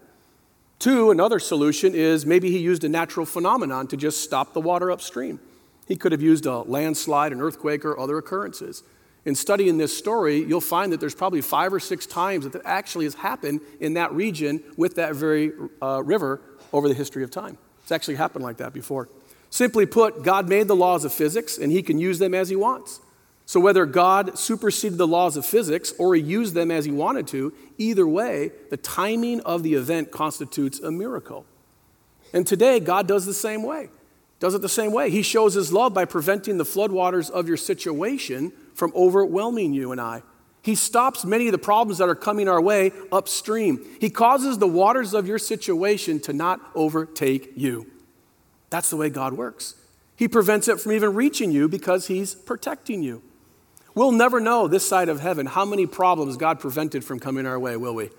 Two, 0.78 1.10
another 1.10 1.38
solution 1.38 1.94
is 1.94 2.24
maybe 2.24 2.50
he 2.50 2.58
used 2.58 2.84
a 2.84 2.88
natural 2.88 3.26
phenomenon 3.26 3.86
to 3.88 3.96
just 3.96 4.22
stop 4.22 4.54
the 4.54 4.60
water 4.60 4.90
upstream. 4.90 5.40
He 5.86 5.96
could 5.96 6.12
have 6.12 6.22
used 6.22 6.46
a 6.46 6.58
landslide, 6.60 7.32
an 7.32 7.40
earthquake, 7.40 7.84
or 7.84 7.98
other 7.98 8.18
occurrences 8.18 8.82
in 9.26 9.34
studying 9.34 9.76
this 9.76 9.96
story, 9.96 10.38
you'll 10.38 10.60
find 10.60 10.92
that 10.92 11.00
there's 11.00 11.14
probably 11.14 11.40
five 11.40 11.74
or 11.74 11.80
six 11.80 12.06
times 12.06 12.44
that 12.44 12.52
that 12.52 12.62
actually 12.64 13.04
has 13.04 13.14
happened 13.14 13.60
in 13.80 13.94
that 13.94 14.12
region 14.12 14.62
with 14.76 14.94
that 14.94 15.16
very 15.16 15.52
uh, 15.82 16.00
river 16.02 16.40
over 16.72 16.88
the 16.88 16.94
history 16.94 17.24
of 17.24 17.30
time. 17.30 17.58
It's 17.82 17.90
actually 17.90 18.14
happened 18.14 18.44
like 18.44 18.58
that 18.58 18.72
before. 18.72 19.08
Simply 19.56 19.86
put, 19.86 20.22
God 20.22 20.50
made 20.50 20.68
the 20.68 20.76
laws 20.76 21.06
of 21.06 21.14
physics 21.14 21.56
and 21.56 21.72
he 21.72 21.82
can 21.82 21.98
use 21.98 22.18
them 22.18 22.34
as 22.34 22.50
he 22.50 22.56
wants. 22.56 23.00
So, 23.46 23.58
whether 23.58 23.86
God 23.86 24.38
superseded 24.38 24.98
the 24.98 25.06
laws 25.06 25.34
of 25.38 25.46
physics 25.46 25.94
or 25.98 26.14
he 26.14 26.20
used 26.20 26.52
them 26.52 26.70
as 26.70 26.84
he 26.84 26.90
wanted 26.90 27.26
to, 27.28 27.54
either 27.78 28.06
way, 28.06 28.50
the 28.68 28.76
timing 28.76 29.40
of 29.40 29.62
the 29.62 29.72
event 29.72 30.10
constitutes 30.10 30.78
a 30.80 30.90
miracle. 30.90 31.46
And 32.34 32.46
today, 32.46 32.80
God 32.80 33.08
does 33.08 33.24
the 33.24 33.32
same 33.32 33.62
way. 33.62 33.88
Does 34.40 34.54
it 34.54 34.60
the 34.60 34.68
same 34.68 34.92
way. 34.92 35.08
He 35.08 35.22
shows 35.22 35.54
his 35.54 35.72
love 35.72 35.94
by 35.94 36.04
preventing 36.04 36.58
the 36.58 36.64
floodwaters 36.64 37.30
of 37.30 37.48
your 37.48 37.56
situation 37.56 38.52
from 38.74 38.92
overwhelming 38.94 39.72
you 39.72 39.90
and 39.90 40.02
I. 40.02 40.22
He 40.60 40.74
stops 40.74 41.24
many 41.24 41.48
of 41.48 41.52
the 41.52 41.58
problems 41.58 41.96
that 41.96 42.10
are 42.10 42.14
coming 42.14 42.46
our 42.46 42.60
way 42.60 42.92
upstream. 43.10 43.86
He 44.02 44.10
causes 44.10 44.58
the 44.58 44.68
waters 44.68 45.14
of 45.14 45.26
your 45.26 45.38
situation 45.38 46.20
to 46.20 46.34
not 46.34 46.60
overtake 46.74 47.54
you. 47.56 47.90
That's 48.70 48.90
the 48.90 48.96
way 48.96 49.10
God 49.10 49.34
works. 49.34 49.74
He 50.16 50.28
prevents 50.28 50.68
it 50.68 50.80
from 50.80 50.92
even 50.92 51.14
reaching 51.14 51.50
you 51.50 51.68
because 51.68 52.06
He's 52.06 52.34
protecting 52.34 53.02
you. 53.02 53.22
We'll 53.94 54.12
never 54.12 54.40
know 54.40 54.68
this 54.68 54.86
side 54.86 55.08
of 55.08 55.20
heaven 55.20 55.46
how 55.46 55.64
many 55.64 55.86
problems 55.86 56.36
God 56.36 56.60
prevented 56.60 57.04
from 57.04 57.18
coming 57.18 57.46
our 57.46 57.58
way, 57.58 57.76
will 57.76 57.94
we? 57.94 58.10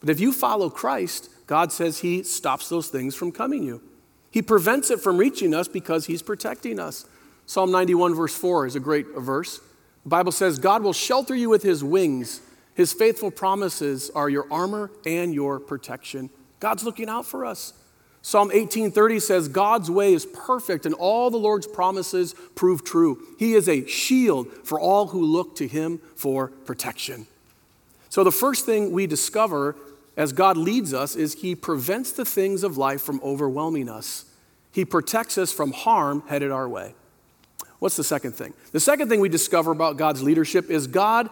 But 0.00 0.10
if 0.10 0.20
you 0.20 0.32
follow 0.32 0.70
Christ, 0.70 1.30
God 1.46 1.72
says 1.72 2.00
He 2.00 2.22
stops 2.22 2.68
those 2.68 2.88
things 2.88 3.14
from 3.14 3.32
coming 3.32 3.62
you. 3.62 3.82
He 4.30 4.42
prevents 4.42 4.90
it 4.90 5.00
from 5.00 5.18
reaching 5.18 5.54
us 5.54 5.68
because 5.68 6.06
He's 6.06 6.22
protecting 6.22 6.80
us. 6.80 7.06
Psalm 7.46 7.70
91, 7.70 8.14
verse 8.14 8.34
4 8.34 8.66
is 8.66 8.76
a 8.76 8.80
great 8.80 9.06
verse. 9.16 9.60
The 10.04 10.08
Bible 10.08 10.32
says, 10.32 10.58
God 10.58 10.82
will 10.82 10.92
shelter 10.92 11.34
you 11.34 11.48
with 11.48 11.62
his 11.62 11.82
wings. 11.82 12.40
His 12.74 12.92
faithful 12.92 13.30
promises 13.30 14.10
are 14.14 14.28
your 14.28 14.46
armor 14.50 14.90
and 15.06 15.34
your 15.34 15.60
protection. 15.60 16.30
God's 16.60 16.84
looking 16.84 17.08
out 17.08 17.26
for 17.26 17.44
us. 17.44 17.72
Psalm 18.26 18.50
18:30 18.52 19.20
says 19.20 19.48
God's 19.48 19.90
way 19.90 20.14
is 20.14 20.24
perfect 20.24 20.86
and 20.86 20.94
all 20.94 21.28
the 21.28 21.36
Lord's 21.36 21.66
promises 21.66 22.34
prove 22.54 22.82
true. 22.82 23.22
He 23.38 23.52
is 23.52 23.68
a 23.68 23.86
shield 23.86 24.50
for 24.64 24.80
all 24.80 25.08
who 25.08 25.22
look 25.22 25.54
to 25.56 25.68
him 25.68 26.00
for 26.16 26.48
protection. 26.48 27.26
So 28.08 28.24
the 28.24 28.32
first 28.32 28.64
thing 28.64 28.92
we 28.92 29.06
discover 29.06 29.76
as 30.16 30.32
God 30.32 30.56
leads 30.56 30.94
us 30.94 31.16
is 31.16 31.34
he 31.34 31.54
prevents 31.54 32.12
the 32.12 32.24
things 32.24 32.64
of 32.64 32.78
life 32.78 33.02
from 33.02 33.20
overwhelming 33.22 33.90
us. 33.90 34.24
He 34.72 34.86
protects 34.86 35.36
us 35.36 35.52
from 35.52 35.72
harm 35.72 36.22
headed 36.26 36.50
our 36.50 36.66
way. 36.66 36.94
What's 37.78 37.96
the 37.96 38.04
second 38.04 38.32
thing? 38.32 38.54
The 38.72 38.80
second 38.80 39.10
thing 39.10 39.20
we 39.20 39.28
discover 39.28 39.70
about 39.70 39.98
God's 39.98 40.22
leadership 40.22 40.70
is 40.70 40.86
God 40.86 41.28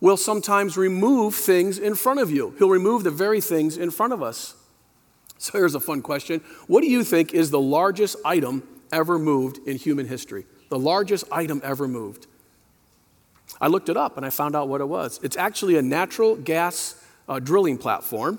will 0.00 0.16
sometimes 0.16 0.76
remove 0.76 1.36
things 1.36 1.78
in 1.78 1.94
front 1.94 2.18
of 2.18 2.32
you. 2.32 2.52
He'll 2.58 2.68
remove 2.68 3.04
the 3.04 3.12
very 3.12 3.40
things 3.40 3.76
in 3.76 3.92
front 3.92 4.12
of 4.12 4.24
us. 4.24 4.56
So 5.52 5.58
here's 5.58 5.74
a 5.74 5.80
fun 5.80 6.02
question. 6.02 6.40
What 6.68 6.82
do 6.82 6.86
you 6.88 7.02
think 7.02 7.34
is 7.34 7.50
the 7.50 7.60
largest 7.60 8.14
item 8.24 8.62
ever 8.92 9.18
moved 9.18 9.58
in 9.66 9.76
human 9.76 10.06
history? 10.06 10.46
The 10.68 10.78
largest 10.78 11.24
item 11.32 11.60
ever 11.64 11.88
moved. 11.88 12.28
I 13.60 13.66
looked 13.66 13.88
it 13.88 13.96
up 13.96 14.16
and 14.16 14.24
I 14.24 14.30
found 14.30 14.54
out 14.54 14.68
what 14.68 14.80
it 14.80 14.84
was. 14.84 15.18
It's 15.20 15.36
actually 15.36 15.76
a 15.76 15.82
natural 15.82 16.36
gas 16.36 16.94
uh, 17.28 17.40
drilling 17.40 17.76
platform, 17.76 18.38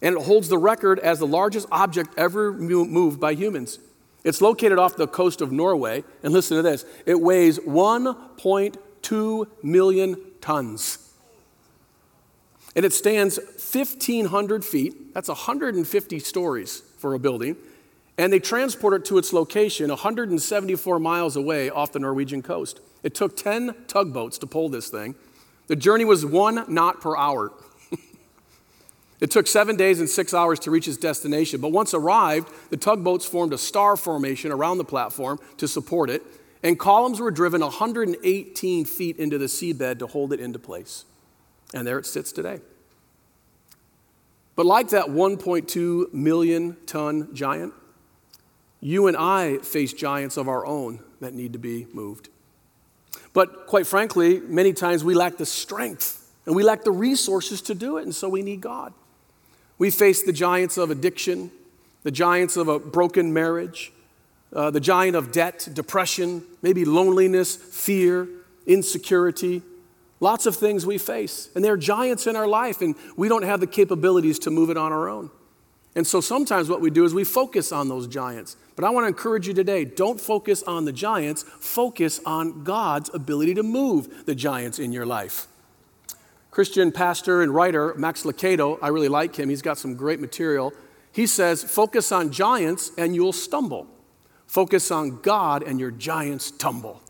and 0.00 0.16
it 0.16 0.22
holds 0.22 0.48
the 0.48 0.56
record 0.56 0.98
as 1.00 1.18
the 1.18 1.26
largest 1.26 1.68
object 1.70 2.14
ever 2.16 2.54
moved 2.54 3.20
by 3.20 3.34
humans. 3.34 3.78
It's 4.24 4.40
located 4.40 4.78
off 4.78 4.96
the 4.96 5.06
coast 5.06 5.42
of 5.42 5.52
Norway, 5.52 6.02
and 6.22 6.32
listen 6.32 6.56
to 6.56 6.62
this 6.62 6.86
it 7.04 7.20
weighs 7.20 7.58
1.2 7.58 9.46
million 9.62 10.16
tons 10.40 11.08
and 12.78 12.84
it 12.84 12.92
stands 12.92 13.38
1,500 13.38 14.64
feet. 14.64 14.94
That's 15.18 15.26
150 15.26 16.20
stories 16.20 16.84
for 16.96 17.12
a 17.12 17.18
building. 17.18 17.56
And 18.18 18.32
they 18.32 18.38
transport 18.38 18.94
it 18.94 19.04
to 19.06 19.18
its 19.18 19.32
location 19.32 19.88
174 19.88 21.00
miles 21.00 21.34
away 21.34 21.70
off 21.70 21.90
the 21.90 21.98
Norwegian 21.98 22.40
coast. 22.40 22.80
It 23.02 23.16
took 23.16 23.36
10 23.36 23.74
tugboats 23.88 24.38
to 24.38 24.46
pull 24.46 24.68
this 24.68 24.90
thing. 24.90 25.16
The 25.66 25.74
journey 25.74 26.04
was 26.04 26.24
one 26.24 26.72
knot 26.72 27.00
per 27.00 27.16
hour. 27.16 27.52
it 29.20 29.32
took 29.32 29.48
seven 29.48 29.74
days 29.74 29.98
and 29.98 30.08
six 30.08 30.32
hours 30.32 30.60
to 30.60 30.70
reach 30.70 30.86
its 30.86 30.96
destination. 30.96 31.60
But 31.60 31.72
once 31.72 31.94
arrived, 31.94 32.52
the 32.70 32.76
tugboats 32.76 33.26
formed 33.26 33.52
a 33.52 33.58
star 33.58 33.96
formation 33.96 34.52
around 34.52 34.78
the 34.78 34.84
platform 34.84 35.40
to 35.56 35.66
support 35.66 36.10
it, 36.10 36.22
and 36.62 36.78
columns 36.78 37.18
were 37.18 37.32
driven 37.32 37.60
118 37.60 38.84
feet 38.84 39.16
into 39.16 39.36
the 39.36 39.46
seabed 39.46 39.98
to 39.98 40.06
hold 40.06 40.32
it 40.32 40.38
into 40.38 40.60
place. 40.60 41.06
And 41.74 41.84
there 41.84 41.98
it 41.98 42.06
sits 42.06 42.30
today. 42.30 42.60
But 44.58 44.66
like 44.66 44.88
that 44.88 45.06
1.2 45.06 46.12
million 46.12 46.76
ton 46.84 47.32
giant, 47.32 47.72
you 48.80 49.06
and 49.06 49.16
I 49.16 49.58
face 49.58 49.92
giants 49.92 50.36
of 50.36 50.48
our 50.48 50.66
own 50.66 50.98
that 51.20 51.32
need 51.32 51.52
to 51.52 51.60
be 51.60 51.86
moved. 51.92 52.28
But 53.32 53.68
quite 53.68 53.86
frankly, 53.86 54.40
many 54.40 54.72
times 54.72 55.04
we 55.04 55.14
lack 55.14 55.36
the 55.36 55.46
strength 55.46 56.28
and 56.44 56.56
we 56.56 56.64
lack 56.64 56.82
the 56.82 56.90
resources 56.90 57.62
to 57.62 57.74
do 57.76 57.98
it, 57.98 58.02
and 58.02 58.12
so 58.12 58.28
we 58.28 58.42
need 58.42 58.60
God. 58.60 58.92
We 59.78 59.92
face 59.92 60.24
the 60.24 60.32
giants 60.32 60.76
of 60.76 60.90
addiction, 60.90 61.52
the 62.02 62.10
giants 62.10 62.56
of 62.56 62.66
a 62.66 62.80
broken 62.80 63.32
marriage, 63.32 63.92
uh, 64.52 64.72
the 64.72 64.80
giant 64.80 65.14
of 65.14 65.30
debt, 65.30 65.68
depression, 65.72 66.42
maybe 66.62 66.84
loneliness, 66.84 67.54
fear, 67.54 68.26
insecurity, 68.66 69.62
Lots 70.20 70.46
of 70.46 70.56
things 70.56 70.84
we 70.84 70.98
face, 70.98 71.48
and 71.54 71.64
they're 71.64 71.76
giants 71.76 72.26
in 72.26 72.34
our 72.34 72.48
life, 72.48 72.80
and 72.80 72.96
we 73.16 73.28
don't 73.28 73.44
have 73.44 73.60
the 73.60 73.66
capabilities 73.66 74.38
to 74.40 74.50
move 74.50 74.68
it 74.68 74.76
on 74.76 74.92
our 74.92 75.08
own. 75.08 75.30
And 75.94 76.06
so 76.06 76.20
sometimes 76.20 76.68
what 76.68 76.80
we 76.80 76.90
do 76.90 77.04
is 77.04 77.14
we 77.14 77.24
focus 77.24 77.72
on 77.72 77.88
those 77.88 78.06
giants. 78.06 78.56
But 78.76 78.84
I 78.84 78.90
want 78.90 79.04
to 79.04 79.08
encourage 79.08 79.48
you 79.48 79.54
today 79.54 79.84
don't 79.84 80.20
focus 80.20 80.62
on 80.62 80.84
the 80.84 80.92
giants, 80.92 81.42
focus 81.42 82.20
on 82.24 82.62
God's 82.62 83.12
ability 83.12 83.54
to 83.54 83.62
move 83.62 84.26
the 84.26 84.34
giants 84.34 84.78
in 84.78 84.92
your 84.92 85.06
life. 85.06 85.46
Christian 86.50 86.92
pastor 86.92 87.42
and 87.42 87.54
writer 87.54 87.94
Max 87.96 88.22
Lucado, 88.22 88.78
I 88.82 88.88
really 88.88 89.08
like 89.08 89.36
him. 89.36 89.48
He's 89.48 89.62
got 89.62 89.78
some 89.78 89.94
great 89.94 90.20
material. 90.20 90.72
He 91.12 91.26
says, 91.26 91.64
Focus 91.64 92.12
on 92.12 92.30
giants 92.30 92.92
and 92.98 93.14
you'll 93.14 93.32
stumble. 93.32 93.86
Focus 94.46 94.90
on 94.90 95.20
God 95.20 95.62
and 95.62 95.78
your 95.78 95.90
giants 95.90 96.50
tumble. 96.50 97.02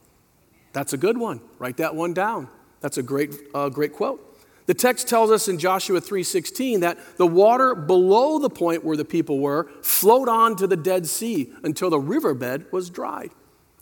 That's 0.73 0.93
a 0.93 0.97
good 0.99 1.19
one. 1.19 1.41
Write 1.59 1.79
that 1.79 1.95
one 1.95 2.15
down. 2.15 2.49
That's 2.81 2.99
a 2.99 3.03
great, 3.03 3.35
uh, 3.55 3.69
great 3.69 3.93
quote. 3.93 4.25
The 4.67 4.75
text 4.75 5.09
tells 5.09 5.31
us 5.31 5.49
in 5.49 5.59
Joshua 5.59 5.99
3:16 6.01 6.81
that 6.81 6.99
the 7.17 7.27
water 7.27 7.75
below 7.75 8.39
the 8.39 8.51
point 8.51 8.85
where 8.85 8.99
the 8.99 9.05
people 9.05 9.39
were 9.39 9.67
flowed 9.81 10.29
on 10.29 10.57
to 10.57 10.67
the 10.67 10.77
Dead 10.77 11.07
Sea 11.07 11.51
until 11.63 11.89
the 11.89 11.99
riverbed 11.99 12.71
was 12.71 12.91
dry. 12.91 13.31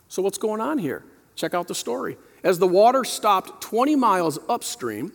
So 0.08 0.22
what's 0.22 0.38
going 0.38 0.60
on 0.60 0.78
here? 0.78 1.04
Check 1.34 1.54
out 1.54 1.66
the 1.66 1.74
story. 1.74 2.16
As 2.44 2.60
the 2.60 2.68
water 2.68 3.02
stopped 3.02 3.60
20 3.60 3.96
miles 3.96 4.38
upstream, 4.48 5.12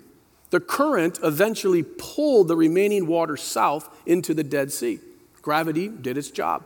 the 0.49 0.59
current 0.59 1.19
eventually 1.23 1.83
pulled 1.83 2.49
the 2.49 2.57
remaining 2.57 3.07
water 3.07 3.37
south 3.37 3.89
into 4.05 4.33
the 4.33 4.43
Dead 4.43 4.73
Sea. 4.73 4.99
Gravity 5.41 5.87
did 5.87 6.17
its 6.17 6.29
job. 6.29 6.65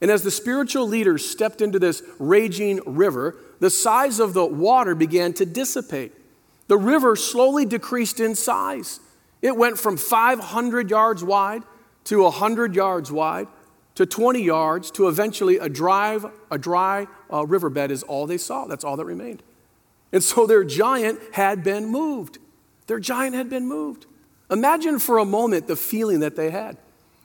And 0.00 0.10
as 0.10 0.24
the 0.24 0.30
spiritual 0.30 0.88
leaders 0.88 1.24
stepped 1.24 1.60
into 1.60 1.78
this 1.78 2.02
raging 2.18 2.80
river, 2.84 3.36
the 3.60 3.70
size 3.70 4.18
of 4.18 4.34
the 4.34 4.44
water 4.44 4.96
began 4.96 5.32
to 5.34 5.46
dissipate 5.46 6.12
the 6.70 6.78
river 6.78 7.16
slowly 7.16 7.64
decreased 7.64 8.20
in 8.20 8.36
size. 8.36 9.00
It 9.42 9.56
went 9.56 9.76
from 9.76 9.96
500 9.96 10.88
yards 10.88 11.24
wide 11.24 11.64
to 12.04 12.22
100 12.22 12.76
yards 12.76 13.10
wide 13.10 13.48
to 13.96 14.06
20 14.06 14.40
yards 14.40 14.92
to 14.92 15.08
eventually 15.08 15.56
a, 15.56 15.68
drive, 15.68 16.26
a 16.48 16.58
dry 16.58 17.08
uh, 17.32 17.44
riverbed 17.44 17.90
is 17.90 18.04
all 18.04 18.24
they 18.24 18.38
saw. 18.38 18.66
That's 18.66 18.84
all 18.84 18.96
that 18.98 19.04
remained. 19.04 19.42
And 20.12 20.22
so 20.22 20.46
their 20.46 20.62
giant 20.62 21.18
had 21.32 21.64
been 21.64 21.86
moved. 21.86 22.38
Their 22.86 23.00
giant 23.00 23.34
had 23.34 23.50
been 23.50 23.66
moved. 23.66 24.06
Imagine 24.48 25.00
for 25.00 25.18
a 25.18 25.24
moment 25.24 25.66
the 25.66 25.74
feeling 25.74 26.20
that 26.20 26.36
they 26.36 26.50
had. 26.50 26.76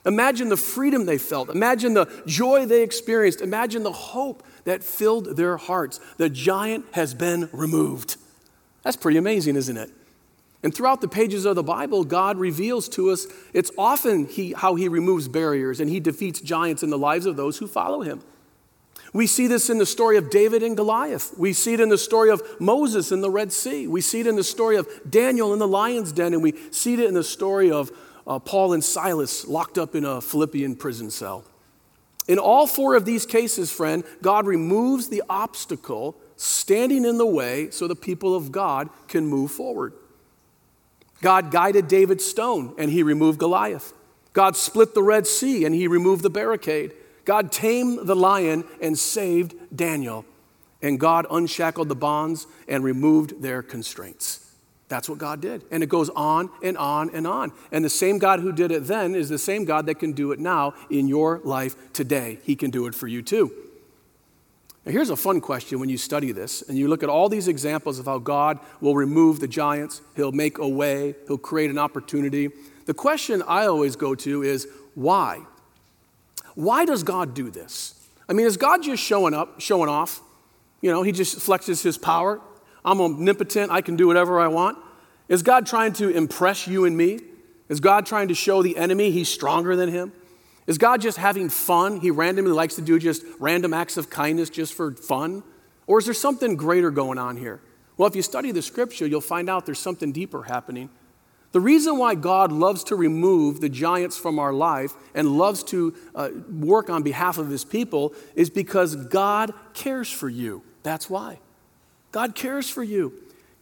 Imagine 0.04 0.48
the 0.48 0.56
freedom 0.56 1.06
they 1.06 1.18
felt. 1.18 1.50
Imagine 1.50 1.94
the 1.94 2.06
joy 2.26 2.66
they 2.66 2.82
experienced. 2.82 3.40
Imagine 3.40 3.84
the 3.84 3.92
hope 3.92 4.42
that 4.64 4.82
filled 4.82 5.36
their 5.36 5.56
hearts. 5.56 6.00
The 6.16 6.28
giant 6.28 6.86
has 6.94 7.14
been 7.14 7.48
removed. 7.52 8.16
That's 8.86 8.96
pretty 8.96 9.18
amazing, 9.18 9.56
isn't 9.56 9.76
it? 9.76 9.90
And 10.62 10.72
throughout 10.72 11.00
the 11.00 11.08
pages 11.08 11.44
of 11.44 11.56
the 11.56 11.62
Bible, 11.64 12.04
God 12.04 12.38
reveals 12.38 12.88
to 12.90 13.10
us 13.10 13.26
it's 13.52 13.72
often 13.76 14.26
he, 14.26 14.52
how 14.52 14.76
He 14.76 14.86
removes 14.86 15.26
barriers 15.26 15.80
and 15.80 15.90
He 15.90 15.98
defeats 15.98 16.40
giants 16.40 16.84
in 16.84 16.90
the 16.90 16.96
lives 16.96 17.26
of 17.26 17.36
those 17.36 17.58
who 17.58 17.66
follow 17.66 18.02
Him. 18.02 18.22
We 19.12 19.26
see 19.26 19.48
this 19.48 19.70
in 19.70 19.78
the 19.78 19.86
story 19.86 20.16
of 20.18 20.30
David 20.30 20.62
and 20.62 20.76
Goliath. 20.76 21.36
We 21.36 21.52
see 21.52 21.74
it 21.74 21.80
in 21.80 21.88
the 21.88 21.98
story 21.98 22.30
of 22.30 22.44
Moses 22.60 23.10
in 23.10 23.22
the 23.22 23.30
Red 23.30 23.52
Sea. 23.52 23.88
We 23.88 24.00
see 24.00 24.20
it 24.20 24.28
in 24.28 24.36
the 24.36 24.44
story 24.44 24.76
of 24.76 24.88
Daniel 25.10 25.52
in 25.52 25.58
the 25.58 25.66
lion's 25.66 26.12
den. 26.12 26.32
And 26.32 26.40
we 26.40 26.54
see 26.70 26.94
it 26.94 27.00
in 27.00 27.14
the 27.14 27.24
story 27.24 27.72
of 27.72 27.90
uh, 28.24 28.38
Paul 28.38 28.72
and 28.72 28.84
Silas 28.84 29.48
locked 29.48 29.78
up 29.78 29.96
in 29.96 30.04
a 30.04 30.20
Philippian 30.20 30.76
prison 30.76 31.10
cell. 31.10 31.42
In 32.28 32.38
all 32.38 32.68
four 32.68 32.94
of 32.94 33.04
these 33.04 33.26
cases, 33.26 33.72
friend, 33.72 34.04
God 34.22 34.46
removes 34.46 35.08
the 35.08 35.24
obstacle 35.28 36.16
standing 36.36 37.04
in 37.04 37.18
the 37.18 37.26
way 37.26 37.70
so 37.70 37.88
the 37.88 37.96
people 37.96 38.34
of 38.34 38.52
God 38.52 38.88
can 39.08 39.26
move 39.26 39.50
forward. 39.50 39.92
God 41.22 41.50
guided 41.50 41.88
David's 41.88 42.24
stone 42.24 42.74
and 42.78 42.90
he 42.90 43.02
removed 43.02 43.38
Goliath. 43.38 43.92
God 44.32 44.56
split 44.56 44.94
the 44.94 45.02
Red 45.02 45.26
Sea 45.26 45.64
and 45.64 45.74
he 45.74 45.88
removed 45.88 46.22
the 46.22 46.30
barricade. 46.30 46.92
God 47.24 47.50
tamed 47.50 48.06
the 48.06 48.14
lion 48.14 48.64
and 48.82 48.98
saved 48.98 49.54
Daniel. 49.74 50.24
And 50.82 51.00
God 51.00 51.26
unshackled 51.30 51.88
the 51.88 51.96
bonds 51.96 52.46
and 52.68 52.84
removed 52.84 53.42
their 53.42 53.62
constraints. 53.62 54.42
That's 54.88 55.08
what 55.08 55.18
God 55.18 55.40
did. 55.40 55.64
And 55.70 55.82
it 55.82 55.88
goes 55.88 56.10
on 56.10 56.50
and 56.62 56.76
on 56.76 57.10
and 57.10 57.26
on. 57.26 57.52
And 57.72 57.84
the 57.84 57.90
same 57.90 58.18
God 58.18 58.40
who 58.40 58.52
did 58.52 58.70
it 58.70 58.86
then 58.86 59.14
is 59.14 59.28
the 59.28 59.38
same 59.38 59.64
God 59.64 59.86
that 59.86 59.96
can 59.96 60.12
do 60.12 60.32
it 60.32 60.38
now 60.38 60.74
in 60.90 61.08
your 61.08 61.40
life 61.42 61.92
today. 61.92 62.38
He 62.44 62.54
can 62.54 62.70
do 62.70 62.86
it 62.86 62.94
for 62.94 63.08
you 63.08 63.22
too. 63.22 63.65
Now, 64.86 64.92
here's 64.92 65.10
a 65.10 65.16
fun 65.16 65.40
question 65.40 65.80
when 65.80 65.88
you 65.88 65.98
study 65.98 66.30
this 66.30 66.62
and 66.62 66.78
you 66.78 66.86
look 66.86 67.02
at 67.02 67.08
all 67.08 67.28
these 67.28 67.48
examples 67.48 67.98
of 67.98 68.06
how 68.06 68.18
God 68.18 68.60
will 68.80 68.94
remove 68.94 69.40
the 69.40 69.48
giants, 69.48 70.00
He'll 70.14 70.30
make 70.30 70.58
a 70.58 70.68
way, 70.68 71.16
He'll 71.26 71.38
create 71.38 71.70
an 71.70 71.78
opportunity. 71.78 72.50
The 72.86 72.94
question 72.94 73.42
I 73.48 73.66
always 73.66 73.96
go 73.96 74.14
to 74.14 74.44
is 74.44 74.68
why? 74.94 75.40
Why 76.54 76.84
does 76.84 77.02
God 77.02 77.34
do 77.34 77.50
this? 77.50 78.08
I 78.28 78.32
mean, 78.32 78.46
is 78.46 78.56
God 78.56 78.84
just 78.84 79.02
showing 79.02 79.34
up, 79.34 79.60
showing 79.60 79.90
off? 79.90 80.20
You 80.80 80.92
know, 80.92 81.02
He 81.02 81.10
just 81.10 81.36
flexes 81.40 81.82
His 81.82 81.98
power. 81.98 82.40
I'm 82.84 83.00
omnipotent, 83.00 83.72
I 83.72 83.80
can 83.80 83.96
do 83.96 84.06
whatever 84.06 84.38
I 84.38 84.46
want. 84.46 84.78
Is 85.28 85.42
God 85.42 85.66
trying 85.66 85.94
to 85.94 86.10
impress 86.10 86.68
you 86.68 86.84
and 86.84 86.96
me? 86.96 87.18
Is 87.68 87.80
God 87.80 88.06
trying 88.06 88.28
to 88.28 88.34
show 88.34 88.62
the 88.62 88.76
enemy 88.76 89.10
He's 89.10 89.28
stronger 89.28 89.74
than 89.74 89.88
Him? 89.88 90.12
Is 90.66 90.78
God 90.78 91.00
just 91.00 91.18
having 91.18 91.48
fun? 91.48 92.00
He 92.00 92.10
randomly 92.10 92.52
likes 92.52 92.74
to 92.76 92.82
do 92.82 92.98
just 92.98 93.22
random 93.38 93.72
acts 93.72 93.96
of 93.96 94.10
kindness 94.10 94.50
just 94.50 94.74
for 94.74 94.92
fun? 94.92 95.42
Or 95.86 95.98
is 95.98 96.06
there 96.06 96.14
something 96.14 96.56
greater 96.56 96.90
going 96.90 97.18
on 97.18 97.36
here? 97.36 97.60
Well, 97.96 98.08
if 98.08 98.16
you 98.16 98.22
study 98.22 98.50
the 98.50 98.62
scripture, 98.62 99.06
you'll 99.06 99.20
find 99.20 99.48
out 99.48 99.64
there's 99.64 99.78
something 99.78 100.12
deeper 100.12 100.42
happening. 100.42 100.90
The 101.52 101.60
reason 101.60 101.96
why 101.96 102.16
God 102.16 102.52
loves 102.52 102.84
to 102.84 102.96
remove 102.96 103.60
the 103.60 103.68
giants 103.68 104.18
from 104.18 104.38
our 104.38 104.52
life 104.52 104.92
and 105.14 105.38
loves 105.38 105.62
to 105.64 105.94
uh, 106.14 106.30
work 106.50 106.90
on 106.90 107.02
behalf 107.02 107.38
of 107.38 107.48
his 107.48 107.64
people 107.64 108.12
is 108.34 108.50
because 108.50 108.96
God 108.96 109.54
cares 109.72 110.10
for 110.10 110.28
you. 110.28 110.62
That's 110.82 111.08
why. 111.08 111.38
God 112.12 112.34
cares 112.34 112.68
for 112.68 112.82
you. 112.82 113.12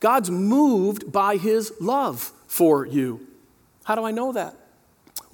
God's 0.00 0.30
moved 0.30 1.12
by 1.12 1.36
his 1.36 1.72
love 1.80 2.32
for 2.46 2.86
you. 2.86 3.26
How 3.84 3.94
do 3.94 4.04
I 4.04 4.10
know 4.10 4.32
that? 4.32 4.56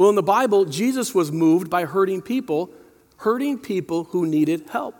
Well, 0.00 0.08
in 0.08 0.14
the 0.14 0.22
Bible, 0.22 0.64
Jesus 0.64 1.14
was 1.14 1.30
moved 1.30 1.68
by 1.68 1.84
hurting 1.84 2.22
people, 2.22 2.70
hurting 3.18 3.58
people 3.58 4.04
who 4.04 4.24
needed 4.24 4.70
help. 4.70 4.94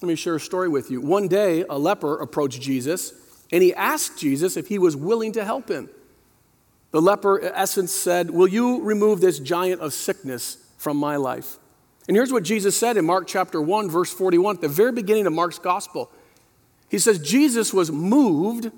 Let 0.00 0.06
me 0.06 0.14
share 0.14 0.36
a 0.36 0.40
story 0.40 0.68
with 0.68 0.92
you. 0.92 1.00
One 1.00 1.26
day, 1.26 1.64
a 1.68 1.76
leper 1.76 2.16
approached 2.20 2.62
Jesus 2.62 3.12
and 3.50 3.64
he 3.64 3.74
asked 3.74 4.16
Jesus 4.16 4.56
if 4.56 4.68
he 4.68 4.78
was 4.78 4.94
willing 4.94 5.32
to 5.32 5.44
help 5.44 5.68
him. 5.68 5.90
The 6.92 7.02
leper, 7.02 7.38
in 7.38 7.52
essence, 7.52 7.90
said, 7.90 8.30
Will 8.30 8.46
you 8.46 8.80
remove 8.80 9.20
this 9.20 9.40
giant 9.40 9.80
of 9.80 9.92
sickness 9.92 10.58
from 10.78 10.98
my 10.98 11.16
life? 11.16 11.58
And 12.06 12.16
here's 12.16 12.32
what 12.32 12.44
Jesus 12.44 12.76
said 12.76 12.96
in 12.96 13.04
Mark 13.04 13.26
chapter 13.26 13.60
1, 13.60 13.90
verse 13.90 14.12
41, 14.12 14.54
at 14.54 14.60
the 14.60 14.68
very 14.68 14.92
beginning 14.92 15.26
of 15.26 15.32
Mark's 15.32 15.58
gospel. 15.58 16.12
He 16.88 17.00
says, 17.00 17.18
Jesus 17.18 17.74
was 17.74 17.90
moved 17.90 18.70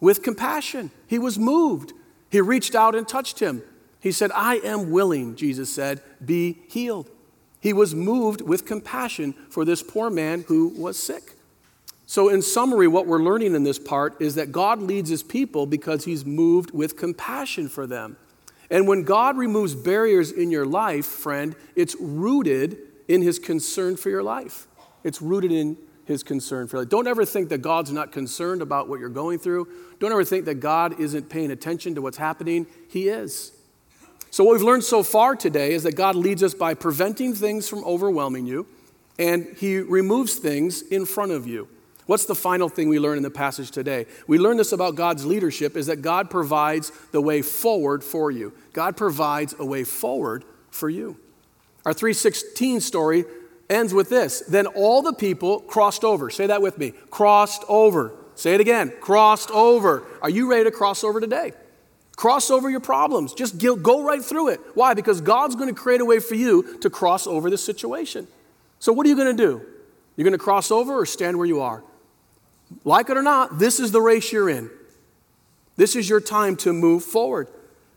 with 0.00 0.22
compassion. 0.22 0.90
He 1.06 1.18
was 1.18 1.38
moved. 1.38 1.94
He 2.28 2.42
reached 2.42 2.74
out 2.74 2.94
and 2.94 3.08
touched 3.08 3.38
him. 3.38 3.62
He 4.06 4.12
said, 4.12 4.30
I 4.36 4.58
am 4.58 4.92
willing, 4.92 5.34
Jesus 5.34 5.68
said, 5.68 6.00
be 6.24 6.58
healed. 6.68 7.10
He 7.58 7.72
was 7.72 7.92
moved 7.92 8.40
with 8.40 8.64
compassion 8.64 9.32
for 9.50 9.64
this 9.64 9.82
poor 9.82 10.10
man 10.10 10.44
who 10.46 10.68
was 10.68 10.96
sick. 10.96 11.32
So, 12.06 12.28
in 12.28 12.40
summary, 12.40 12.86
what 12.86 13.08
we're 13.08 13.20
learning 13.20 13.56
in 13.56 13.64
this 13.64 13.80
part 13.80 14.22
is 14.22 14.36
that 14.36 14.52
God 14.52 14.80
leads 14.80 15.10
his 15.10 15.24
people 15.24 15.66
because 15.66 16.04
he's 16.04 16.24
moved 16.24 16.70
with 16.70 16.96
compassion 16.96 17.68
for 17.68 17.84
them. 17.84 18.16
And 18.70 18.86
when 18.86 19.02
God 19.02 19.36
removes 19.36 19.74
barriers 19.74 20.30
in 20.30 20.52
your 20.52 20.66
life, 20.66 21.06
friend, 21.06 21.56
it's 21.74 21.96
rooted 21.98 22.78
in 23.08 23.22
his 23.22 23.40
concern 23.40 23.96
for 23.96 24.08
your 24.08 24.22
life. 24.22 24.68
It's 25.02 25.20
rooted 25.20 25.50
in 25.50 25.78
his 26.04 26.22
concern 26.22 26.68
for 26.68 26.78
you. 26.78 26.86
Don't 26.86 27.08
ever 27.08 27.24
think 27.24 27.48
that 27.48 27.58
God's 27.58 27.90
not 27.90 28.12
concerned 28.12 28.62
about 28.62 28.88
what 28.88 29.00
you're 29.00 29.08
going 29.08 29.40
through. 29.40 29.66
Don't 29.98 30.12
ever 30.12 30.24
think 30.24 30.44
that 30.44 30.60
God 30.60 31.00
isn't 31.00 31.28
paying 31.28 31.50
attention 31.50 31.96
to 31.96 32.02
what's 32.02 32.18
happening. 32.18 32.68
He 32.88 33.08
is. 33.08 33.50
So, 34.30 34.44
what 34.44 34.52
we've 34.52 34.62
learned 34.62 34.84
so 34.84 35.02
far 35.02 35.36
today 35.36 35.72
is 35.72 35.84
that 35.84 35.96
God 35.96 36.14
leads 36.14 36.42
us 36.42 36.54
by 36.54 36.74
preventing 36.74 37.34
things 37.34 37.68
from 37.68 37.84
overwhelming 37.84 38.46
you, 38.46 38.66
and 39.18 39.46
He 39.56 39.78
removes 39.78 40.34
things 40.34 40.82
in 40.82 41.06
front 41.06 41.32
of 41.32 41.46
you. 41.46 41.68
What's 42.06 42.26
the 42.26 42.34
final 42.36 42.68
thing 42.68 42.88
we 42.88 43.00
learn 43.00 43.16
in 43.16 43.24
the 43.24 43.30
passage 43.30 43.72
today? 43.72 44.06
We 44.28 44.38
learn 44.38 44.56
this 44.56 44.72
about 44.72 44.94
God's 44.94 45.26
leadership 45.26 45.76
is 45.76 45.86
that 45.86 46.02
God 46.02 46.30
provides 46.30 46.92
the 47.10 47.20
way 47.20 47.42
forward 47.42 48.04
for 48.04 48.30
you. 48.30 48.52
God 48.72 48.96
provides 48.96 49.54
a 49.58 49.64
way 49.64 49.82
forward 49.82 50.44
for 50.70 50.88
you. 50.88 51.18
Our 51.84 51.92
316 51.92 52.80
story 52.80 53.24
ends 53.68 53.92
with 53.92 54.08
this. 54.08 54.40
Then 54.40 54.66
all 54.66 55.02
the 55.02 55.12
people 55.12 55.60
crossed 55.60 56.04
over. 56.04 56.30
Say 56.30 56.46
that 56.46 56.62
with 56.62 56.78
me. 56.78 56.92
Crossed 57.10 57.64
over. 57.68 58.12
Say 58.36 58.54
it 58.54 58.60
again. 58.60 58.92
Crossed 59.00 59.50
over. 59.50 60.04
Are 60.22 60.30
you 60.30 60.48
ready 60.48 60.64
to 60.64 60.70
cross 60.70 61.02
over 61.02 61.20
today? 61.20 61.52
Cross 62.16 62.50
over 62.50 62.70
your 62.70 62.80
problems. 62.80 63.34
Just 63.34 63.58
go 63.58 64.02
right 64.02 64.24
through 64.24 64.48
it. 64.48 64.60
Why? 64.74 64.94
Because 64.94 65.20
God's 65.20 65.54
going 65.54 65.68
to 65.68 65.78
create 65.78 66.00
a 66.00 66.04
way 66.04 66.18
for 66.18 66.34
you 66.34 66.78
to 66.80 66.88
cross 66.88 67.26
over 67.26 67.50
the 67.50 67.58
situation. 67.58 68.26
So, 68.78 68.92
what 68.92 69.06
are 69.06 69.10
you 69.10 69.16
going 69.16 69.36
to 69.36 69.42
do? 69.42 69.60
You're 70.16 70.24
going 70.24 70.32
to 70.32 70.38
cross 70.38 70.70
over 70.70 70.98
or 70.98 71.06
stand 71.06 71.36
where 71.36 71.46
you 71.46 71.60
are? 71.60 71.84
Like 72.84 73.10
it 73.10 73.16
or 73.16 73.22
not, 73.22 73.58
this 73.58 73.78
is 73.78 73.92
the 73.92 74.00
race 74.00 74.32
you're 74.32 74.48
in. 74.48 74.70
This 75.76 75.94
is 75.94 76.08
your 76.08 76.20
time 76.20 76.56
to 76.56 76.72
move 76.72 77.04
forward. 77.04 77.48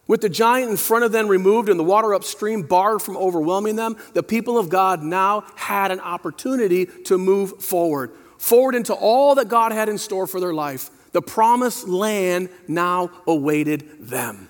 With 0.06 0.22
the 0.22 0.30
giant 0.30 0.70
in 0.70 0.78
front 0.78 1.06
of 1.06 1.12
them 1.12 1.28
removed 1.28 1.70
and 1.70 1.80
the 1.80 1.84
water 1.84 2.14
upstream 2.14 2.64
barred 2.64 3.02
from 3.02 3.16
overwhelming 3.16 3.76
them, 3.76 3.96
the 4.14 4.24
people 4.24 4.58
of 4.58 4.68
God 4.68 5.02
now 5.02 5.46
had 5.56 5.92
an 5.92 6.00
opportunity 6.00 6.88
to 7.06 7.18
move 7.18 7.64
forward, 7.64 8.12
forward 8.38 8.76
into 8.76 8.94
all 8.94 9.36
that 9.36 9.48
God 9.48 9.72
had 9.72 9.88
in 9.88 9.98
store 9.98 10.28
for 10.28 10.40
their 10.40 10.54
life. 10.54 10.90
The 11.12 11.22
promised 11.22 11.88
land 11.88 12.50
now 12.68 13.12
awaited 13.26 14.08
them. 14.08 14.50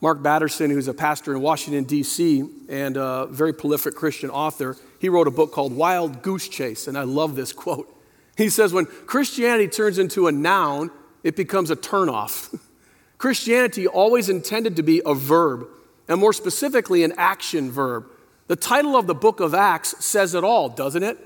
Mark 0.00 0.22
Batterson, 0.22 0.70
who's 0.70 0.88
a 0.88 0.94
pastor 0.94 1.34
in 1.34 1.40
Washington, 1.40 1.84
D.C., 1.84 2.44
and 2.68 2.96
a 2.96 3.26
very 3.30 3.52
prolific 3.52 3.94
Christian 3.94 4.30
author, 4.30 4.76
he 5.00 5.08
wrote 5.08 5.26
a 5.26 5.30
book 5.30 5.52
called 5.52 5.74
Wild 5.74 6.22
Goose 6.22 6.48
Chase, 6.48 6.86
and 6.86 6.98
I 6.98 7.02
love 7.02 7.34
this 7.34 7.52
quote. 7.52 7.92
He 8.36 8.48
says, 8.50 8.72
when 8.72 8.84
Christianity 8.84 9.68
turns 9.68 9.98
into 9.98 10.26
a 10.26 10.32
noun, 10.32 10.90
it 11.24 11.34
becomes 11.34 11.70
a 11.70 11.76
turnoff. 11.76 12.58
Christianity 13.18 13.86
always 13.86 14.28
intended 14.28 14.76
to 14.76 14.82
be 14.82 15.00
a 15.06 15.14
verb, 15.14 15.66
and 16.06 16.20
more 16.20 16.34
specifically, 16.34 17.02
an 17.02 17.14
action 17.16 17.70
verb. 17.70 18.06
The 18.48 18.56
title 18.56 18.94
of 18.94 19.06
the 19.06 19.14
book 19.14 19.40
of 19.40 19.54
Acts 19.54 20.04
says 20.04 20.34
it 20.34 20.44
all, 20.44 20.68
doesn't 20.68 21.02
it? 21.02 21.18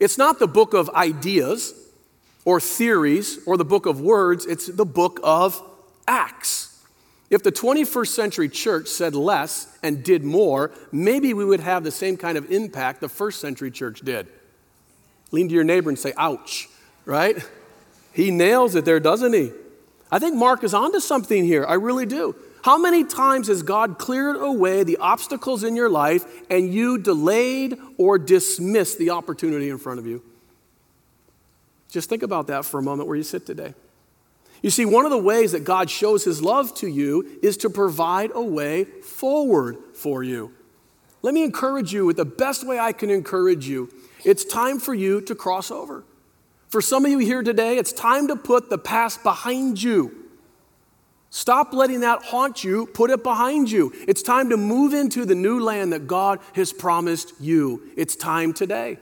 It's 0.00 0.18
not 0.18 0.38
the 0.38 0.48
book 0.48 0.74
of 0.74 0.90
ideas 0.90 1.74
or 2.44 2.60
theories 2.60 3.38
or 3.46 3.56
the 3.56 3.64
book 3.64 3.86
of 3.86 4.00
words, 4.00 4.46
it's 4.46 4.66
the 4.66 4.86
book 4.86 5.20
of 5.22 5.62
Acts. 6.06 6.82
If 7.30 7.44
the 7.44 7.52
21st 7.52 8.08
century 8.08 8.48
church 8.48 8.88
said 8.88 9.14
less 9.14 9.78
and 9.82 10.02
did 10.02 10.24
more, 10.24 10.72
maybe 10.90 11.32
we 11.32 11.44
would 11.44 11.60
have 11.60 11.84
the 11.84 11.92
same 11.92 12.16
kind 12.16 12.36
of 12.36 12.50
impact 12.50 13.00
the 13.00 13.08
first 13.08 13.40
century 13.40 13.70
church 13.70 14.00
did. 14.00 14.26
Lean 15.30 15.48
to 15.48 15.54
your 15.54 15.62
neighbor 15.62 15.90
and 15.90 15.98
say, 15.98 16.12
ouch, 16.16 16.68
right? 17.04 17.36
He 18.12 18.32
nails 18.32 18.74
it 18.74 18.84
there, 18.84 18.98
doesn't 18.98 19.32
he? 19.32 19.52
I 20.10 20.18
think 20.18 20.34
Mark 20.34 20.64
is 20.64 20.74
onto 20.74 20.98
something 20.98 21.44
here. 21.44 21.64
I 21.64 21.74
really 21.74 22.04
do. 22.04 22.34
How 22.62 22.76
many 22.76 23.04
times 23.04 23.46
has 23.46 23.62
God 23.62 23.96
cleared 23.96 24.36
away 24.36 24.82
the 24.82 24.96
obstacles 24.96 25.62
in 25.62 25.76
your 25.76 25.88
life 25.88 26.24
and 26.50 26.74
you 26.74 26.98
delayed 26.98 27.78
or 27.96 28.18
dismissed 28.18 28.98
the 28.98 29.10
opportunity 29.10 29.70
in 29.70 29.78
front 29.78 30.00
of 30.00 30.06
you? 30.06 30.22
Just 31.90 32.08
think 32.08 32.22
about 32.22 32.46
that 32.46 32.64
for 32.64 32.78
a 32.78 32.82
moment 32.82 33.08
where 33.08 33.16
you 33.16 33.22
sit 33.22 33.46
today. 33.46 33.74
You 34.62 34.70
see, 34.70 34.84
one 34.84 35.04
of 35.04 35.10
the 35.10 35.18
ways 35.18 35.52
that 35.52 35.64
God 35.64 35.90
shows 35.90 36.24
his 36.24 36.42
love 36.42 36.74
to 36.76 36.86
you 36.86 37.38
is 37.42 37.56
to 37.58 37.70
provide 37.70 38.30
a 38.34 38.42
way 38.42 38.84
forward 38.84 39.78
for 39.94 40.22
you. 40.22 40.52
Let 41.22 41.34
me 41.34 41.42
encourage 41.42 41.92
you 41.92 42.06
with 42.06 42.16
the 42.16 42.24
best 42.24 42.66
way 42.66 42.78
I 42.78 42.92
can 42.92 43.10
encourage 43.10 43.66
you 43.66 43.90
it's 44.24 44.44
time 44.44 44.78
for 44.78 44.92
you 44.92 45.22
to 45.22 45.34
cross 45.34 45.70
over. 45.70 46.04
For 46.68 46.80
some 46.80 47.04
of 47.04 47.10
you 47.10 47.18
here 47.18 47.42
today, 47.42 47.78
it's 47.78 47.92
time 47.92 48.28
to 48.28 48.36
put 48.36 48.70
the 48.70 48.78
past 48.78 49.22
behind 49.22 49.82
you. 49.82 50.14
Stop 51.30 51.72
letting 51.72 52.00
that 52.00 52.22
haunt 52.22 52.64
you, 52.64 52.86
put 52.86 53.10
it 53.10 53.22
behind 53.22 53.70
you. 53.70 53.92
It's 54.06 54.22
time 54.22 54.50
to 54.50 54.56
move 54.56 54.92
into 54.92 55.24
the 55.24 55.34
new 55.34 55.60
land 55.60 55.92
that 55.92 56.06
God 56.06 56.40
has 56.54 56.72
promised 56.72 57.32
you. 57.40 57.90
It's 57.96 58.16
time 58.16 58.52
today. 58.52 58.98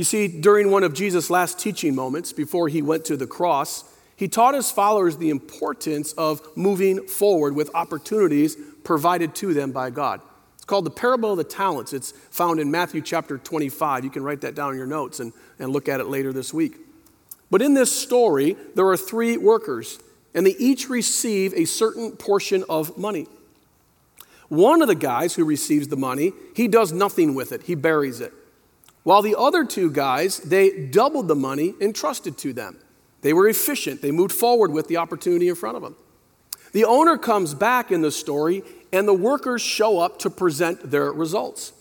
You 0.00 0.04
see, 0.04 0.28
during 0.28 0.70
one 0.70 0.82
of 0.82 0.94
Jesus' 0.94 1.28
last 1.28 1.58
teaching 1.58 1.94
moments 1.94 2.32
before 2.32 2.68
he 2.68 2.80
went 2.80 3.04
to 3.04 3.18
the 3.18 3.26
cross, 3.26 3.84
he 4.16 4.28
taught 4.28 4.54
his 4.54 4.70
followers 4.70 5.18
the 5.18 5.28
importance 5.28 6.14
of 6.14 6.40
moving 6.56 7.06
forward 7.06 7.54
with 7.54 7.68
opportunities 7.74 8.56
provided 8.82 9.34
to 9.34 9.52
them 9.52 9.72
by 9.72 9.90
God 9.90 10.22
It's 10.54 10.64
called 10.64 10.86
the 10.86 10.90
parable 10.90 11.32
of 11.32 11.36
the 11.36 11.44
talents. 11.44 11.92
It's 11.92 12.12
found 12.30 12.60
in 12.60 12.70
Matthew 12.70 13.02
chapter 13.02 13.36
25. 13.36 14.04
You 14.04 14.08
can 14.08 14.22
write 14.22 14.40
that 14.40 14.54
down 14.54 14.70
in 14.72 14.78
your 14.78 14.86
notes 14.86 15.20
and, 15.20 15.34
and 15.58 15.70
look 15.70 15.86
at 15.86 16.00
it 16.00 16.06
later 16.06 16.32
this 16.32 16.54
week. 16.54 16.78
But 17.50 17.60
in 17.60 17.74
this 17.74 17.92
story, 17.92 18.56
there 18.74 18.86
are 18.86 18.96
three 18.96 19.36
workers, 19.36 19.98
and 20.32 20.46
they 20.46 20.56
each 20.56 20.88
receive 20.88 21.52
a 21.52 21.66
certain 21.66 22.12
portion 22.12 22.64
of 22.70 22.96
money. 22.96 23.26
One 24.48 24.80
of 24.80 24.88
the 24.88 24.94
guys 24.94 25.34
who 25.34 25.44
receives 25.44 25.88
the 25.88 25.96
money, 25.98 26.32
he 26.56 26.68
does 26.68 26.90
nothing 26.90 27.34
with 27.34 27.52
it, 27.52 27.64
he 27.64 27.74
buries 27.74 28.22
it. 28.22 28.32
While 29.02 29.22
the 29.22 29.36
other 29.36 29.64
two 29.64 29.90
guys, 29.90 30.38
they 30.38 30.86
doubled 30.86 31.28
the 31.28 31.34
money 31.34 31.74
entrusted 31.80 32.36
to 32.38 32.52
them. 32.52 32.76
They 33.22 33.32
were 33.32 33.48
efficient, 33.48 34.02
they 34.02 34.10
moved 34.10 34.32
forward 34.32 34.72
with 34.72 34.88
the 34.88 34.96
opportunity 34.96 35.48
in 35.48 35.54
front 35.54 35.76
of 35.76 35.82
them. 35.82 35.96
The 36.72 36.84
owner 36.84 37.18
comes 37.18 37.54
back 37.54 37.90
in 37.90 38.00
the 38.00 38.12
story 38.12 38.62
and 38.92 39.06
the 39.06 39.14
workers 39.14 39.62
show 39.62 39.98
up 39.98 40.18
to 40.20 40.30
present 40.30 40.90
their 40.90 41.12
results. 41.12 41.72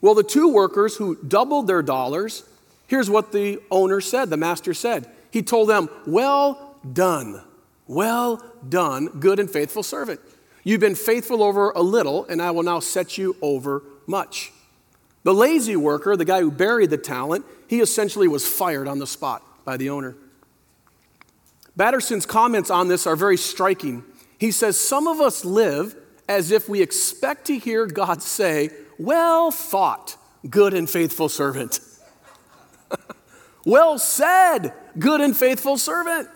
Well, 0.00 0.14
the 0.14 0.22
two 0.22 0.52
workers 0.52 0.96
who 0.96 1.16
doubled 1.16 1.66
their 1.66 1.82
dollars, 1.82 2.44
here's 2.86 3.08
what 3.08 3.32
the 3.32 3.60
owner 3.70 4.00
said, 4.00 4.30
the 4.30 4.36
master 4.36 4.74
said. 4.74 5.08
He 5.30 5.42
told 5.42 5.68
them, 5.68 5.88
Well 6.06 6.76
done, 6.92 7.42
well 7.86 8.44
done, 8.68 9.06
good 9.20 9.38
and 9.38 9.50
faithful 9.50 9.82
servant. 9.82 10.20
You've 10.64 10.80
been 10.80 10.94
faithful 10.94 11.42
over 11.42 11.70
a 11.70 11.82
little, 11.82 12.24
and 12.26 12.40
I 12.40 12.50
will 12.52 12.62
now 12.62 12.80
set 12.80 13.18
you 13.18 13.36
over 13.42 13.82
much. 14.06 14.52
The 15.24 15.34
lazy 15.34 15.76
worker, 15.76 16.16
the 16.16 16.24
guy 16.24 16.40
who 16.40 16.50
buried 16.50 16.90
the 16.90 16.98
talent, 16.98 17.44
he 17.68 17.80
essentially 17.80 18.28
was 18.28 18.46
fired 18.46 18.88
on 18.88 18.98
the 18.98 19.06
spot 19.06 19.42
by 19.64 19.76
the 19.76 19.90
owner. 19.90 20.16
Batterson's 21.76 22.26
comments 22.26 22.70
on 22.70 22.88
this 22.88 23.06
are 23.06 23.16
very 23.16 23.36
striking. 23.36 24.04
He 24.38 24.50
says, 24.50 24.78
Some 24.78 25.06
of 25.06 25.20
us 25.20 25.44
live 25.44 25.94
as 26.28 26.50
if 26.50 26.68
we 26.68 26.82
expect 26.82 27.46
to 27.46 27.58
hear 27.58 27.86
God 27.86 28.22
say, 28.22 28.70
Well 28.98 29.50
thought, 29.50 30.16
good 30.48 30.74
and 30.74 30.90
faithful 30.90 31.28
servant. 31.28 31.80
well 33.64 33.98
said, 33.98 34.72
good 34.98 35.20
and 35.20 35.36
faithful 35.36 35.78
servant. 35.78 36.28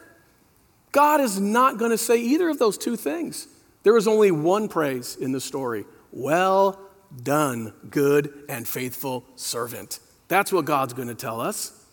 God 0.92 1.20
is 1.20 1.38
not 1.38 1.76
going 1.76 1.90
to 1.90 1.98
say 1.98 2.16
either 2.18 2.48
of 2.48 2.58
those 2.58 2.78
two 2.78 2.96
things. 2.96 3.48
There 3.82 3.96
is 3.96 4.08
only 4.08 4.30
one 4.30 4.68
praise 4.68 5.16
in 5.16 5.32
the 5.32 5.40
story 5.40 5.84
Well 6.12 6.80
done, 7.22 7.72
good 7.90 8.32
and 8.48 8.66
faithful 8.66 9.24
servant. 9.36 10.00
That's 10.28 10.52
what 10.52 10.64
God's 10.64 10.92
going 10.92 11.08
to 11.08 11.14
tell 11.14 11.40
us. 11.40 11.84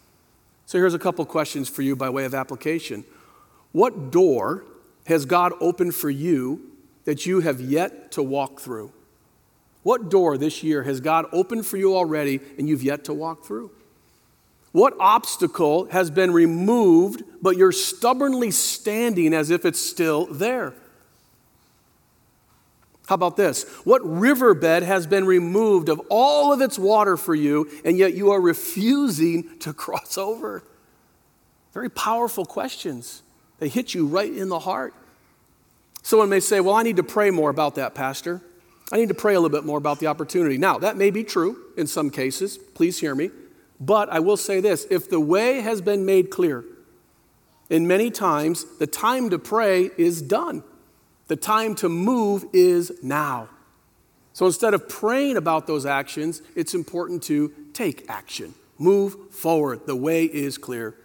So 0.66 0.78
here's 0.78 0.94
a 0.94 1.00
couple 1.00 1.26
questions 1.26 1.70
for 1.70 1.82
you 1.82 1.96
by 1.96 2.10
way 2.10 2.26
of 2.26 2.34
application. 2.34 3.04
What 3.72 4.12
door 4.12 4.66
has 5.06 5.26
God 5.26 5.54
opened 5.60 5.96
for 5.96 6.10
you 6.10 6.62
that 7.06 7.26
you 7.26 7.42
have 7.42 7.60
yet 7.60 8.12
to 8.14 8.24
walk 8.24 8.60
through? 8.60 8.92
What 9.84 10.10
door 10.10 10.38
this 10.38 10.64
year 10.64 10.84
has 10.84 11.02
God 11.02 11.26
opened 11.32 11.66
for 11.66 11.78
you 11.78 11.96
already 11.96 12.40
and 12.58 12.70
you've 12.70 12.84
yet 12.84 13.04
to 13.06 13.14
walk 13.14 13.44
through? 13.44 13.72
What 14.72 14.96
obstacle 15.00 15.86
has 15.86 16.10
been 16.10 16.32
removed, 16.32 17.24
but 17.42 17.58
you're 17.58 17.72
stubbornly 17.72 18.50
standing 18.50 19.34
as 19.34 19.52
if 19.52 19.66
it's 19.66 19.80
still 19.80 20.26
there? 20.26 20.74
How 23.08 23.16
about 23.16 23.36
this? 23.36 23.64
What 23.84 24.02
riverbed 24.04 24.84
has 24.84 25.06
been 25.08 25.26
removed 25.26 25.90
of 25.90 26.02
all 26.10 26.54
of 26.54 26.62
its 26.62 26.80
water 26.80 27.18
for 27.18 27.36
you, 27.36 27.70
and 27.84 27.98
yet 27.98 28.14
you 28.14 28.32
are 28.32 28.40
refusing 28.40 29.58
to 29.60 29.74
cross 29.74 30.18
over? 30.18 30.64
Very 31.74 31.90
powerful 31.90 32.46
questions. 32.46 33.24
They 33.60 33.68
hit 33.68 33.94
you 33.94 34.06
right 34.06 34.32
in 34.32 34.50
the 34.50 34.60
heart. 34.60 34.94
Someone 36.02 36.30
may 36.30 36.40
say, 36.40 36.60
Well, 36.60 36.76
I 36.76 36.84
need 36.84 36.98
to 36.98 37.04
pray 37.04 37.32
more 37.32 37.50
about 37.50 37.76
that, 37.76 37.96
Pastor. 37.96 38.42
I 38.92 38.98
need 38.98 39.08
to 39.08 39.16
pray 39.16 39.34
a 39.34 39.40
little 39.40 39.58
bit 39.58 39.66
more 39.66 39.78
about 39.78 40.00
the 40.00 40.08
opportunity. 40.08 40.58
Now, 40.58 40.78
that 40.78 40.98
may 40.98 41.10
be 41.10 41.24
true 41.24 41.58
in 41.78 41.88
some 41.88 42.10
cases. 42.10 42.58
Please 42.58 43.00
hear 43.00 43.16
me. 43.16 43.32
But 43.80 44.10
I 44.10 44.20
will 44.20 44.38
say 44.38 44.60
this 44.60 44.86
if 44.92 45.10
the 45.10 45.20
way 45.20 45.62
has 45.62 45.82
been 45.82 46.06
made 46.06 46.30
clear, 46.30 46.64
and 47.70 47.88
many 47.88 48.12
times 48.12 48.66
the 48.78 48.88
time 48.88 49.30
to 49.30 49.40
pray 49.40 49.90
is 49.98 50.22
done, 50.22 50.64
the 51.28 51.36
time 51.36 51.76
to 51.76 51.90
move 51.90 52.46
is 52.54 52.92
now. 53.02 53.50
So 54.34 54.46
instead 54.46 54.74
of 54.74 54.90
praying 54.90 55.38
about 55.38 55.68
those 55.68 55.86
actions, 55.86 56.42
it's 56.56 56.74
important 56.74 57.24
to 57.24 57.54
take 57.74 58.10
action. 58.10 58.56
Move 58.78 59.32
forward. 59.32 59.86
The 59.86 59.96
way 59.96 60.26
is 60.26 60.58
clear. 60.58 60.96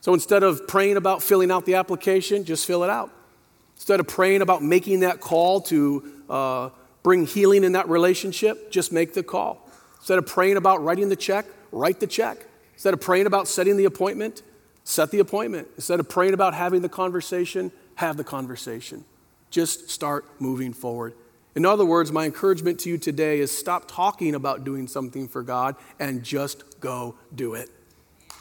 So 0.00 0.14
instead 0.14 0.42
of 0.42 0.66
praying 0.66 0.96
about 0.96 1.22
filling 1.22 1.50
out 1.50 1.66
the 1.66 1.74
application, 1.74 2.44
just 2.44 2.66
fill 2.66 2.82
it 2.84 2.90
out. 2.90 3.10
Instead 3.76 4.00
of 4.00 4.08
praying 4.08 4.40
about 4.40 4.62
making 4.62 5.00
that 5.00 5.20
call 5.20 5.60
to 5.62 6.12
uh, 6.30 6.70
bring 7.02 7.26
healing 7.26 7.62
in 7.62 7.72
that 7.72 7.88
relationship, 7.88 8.70
just 8.70 8.90
make 8.90 9.14
the 9.14 9.22
call. 9.22 9.68
Instead 9.98 10.18
of 10.18 10.26
praying 10.26 10.56
about 10.56 10.82
writing 10.82 11.08
the 11.08 11.16
check, 11.16 11.44
write 11.72 12.00
the 12.00 12.06
check. 12.06 12.38
Instead 12.74 12.94
of 12.94 13.00
praying 13.00 13.26
about 13.26 13.48
setting 13.48 13.76
the 13.76 13.84
appointment, 13.84 14.42
set 14.84 15.10
the 15.10 15.18
appointment. 15.18 15.68
Instead 15.76 16.00
of 16.00 16.08
praying 16.08 16.34
about 16.34 16.54
having 16.54 16.80
the 16.80 16.88
conversation, 16.88 17.70
have 17.96 18.16
the 18.16 18.24
conversation. 18.24 19.04
Just 19.50 19.90
start 19.90 20.24
moving 20.40 20.72
forward. 20.72 21.14
In 21.54 21.64
other 21.64 21.86
words, 21.86 22.12
my 22.12 22.26
encouragement 22.26 22.80
to 22.80 22.90
you 22.90 22.98
today 22.98 23.40
is 23.40 23.50
stop 23.50 23.90
talking 23.90 24.34
about 24.34 24.64
doing 24.64 24.86
something 24.86 25.26
for 25.26 25.42
God 25.42 25.74
and 25.98 26.22
just 26.22 26.80
go 26.80 27.16
do 27.34 27.54
it. 27.54 27.70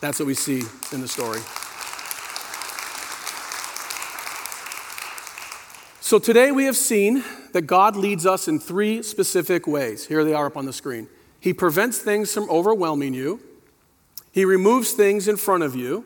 That's 0.02 0.20
what 0.20 0.28
we 0.28 0.34
see 0.34 0.64
in 0.92 1.02
the 1.02 1.08
story. 1.08 1.40
So 6.02 6.20
today 6.20 6.52
we 6.52 6.66
have 6.66 6.78
seen 6.78 7.24
that 7.54 7.64
God 7.64 7.96
leads 7.96 8.26
us 8.26 8.48
in 8.48 8.60
three 8.60 9.02
specific 9.02 9.66
ways. 9.66 10.06
Here 10.06 10.24
they 10.24 10.34
are 10.34 10.48
up 10.48 10.58
on 10.58 10.66
the 10.66 10.74
screen. 10.74 11.08
He 11.40 11.54
prevents 11.54 12.00
things 12.00 12.34
from 12.34 12.50
overwhelming 12.50 13.14
you, 13.14 13.40
He 14.32 14.46
removes 14.46 14.92
things 14.92 15.28
in 15.28 15.38
front 15.38 15.64
of 15.64 15.74
you, 15.74 16.06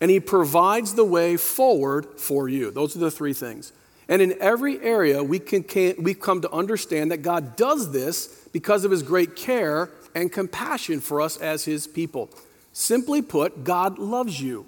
and 0.00 0.10
He 0.10 0.20
provides 0.20 0.94
the 0.94 1.04
way 1.04 1.36
forward 1.36 2.20
for 2.20 2.48
you. 2.48 2.70
Those 2.70 2.94
are 2.94 3.00
the 3.00 3.10
three 3.10 3.32
things. 3.32 3.72
And 4.10 4.20
in 4.20 4.36
every 4.40 4.80
area, 4.80 5.22
we, 5.22 5.38
can, 5.38 5.62
can, 5.62 5.94
we 6.02 6.14
come 6.14 6.40
to 6.40 6.50
understand 6.50 7.12
that 7.12 7.18
God 7.18 7.54
does 7.54 7.92
this 7.92 8.48
because 8.52 8.84
of 8.84 8.90
His 8.90 9.04
great 9.04 9.36
care 9.36 9.88
and 10.16 10.32
compassion 10.32 11.00
for 11.00 11.20
us 11.20 11.36
as 11.36 11.64
His 11.64 11.86
people. 11.86 12.28
Simply 12.72 13.22
put, 13.22 13.62
God 13.62 14.00
loves 14.00 14.42
you. 14.42 14.66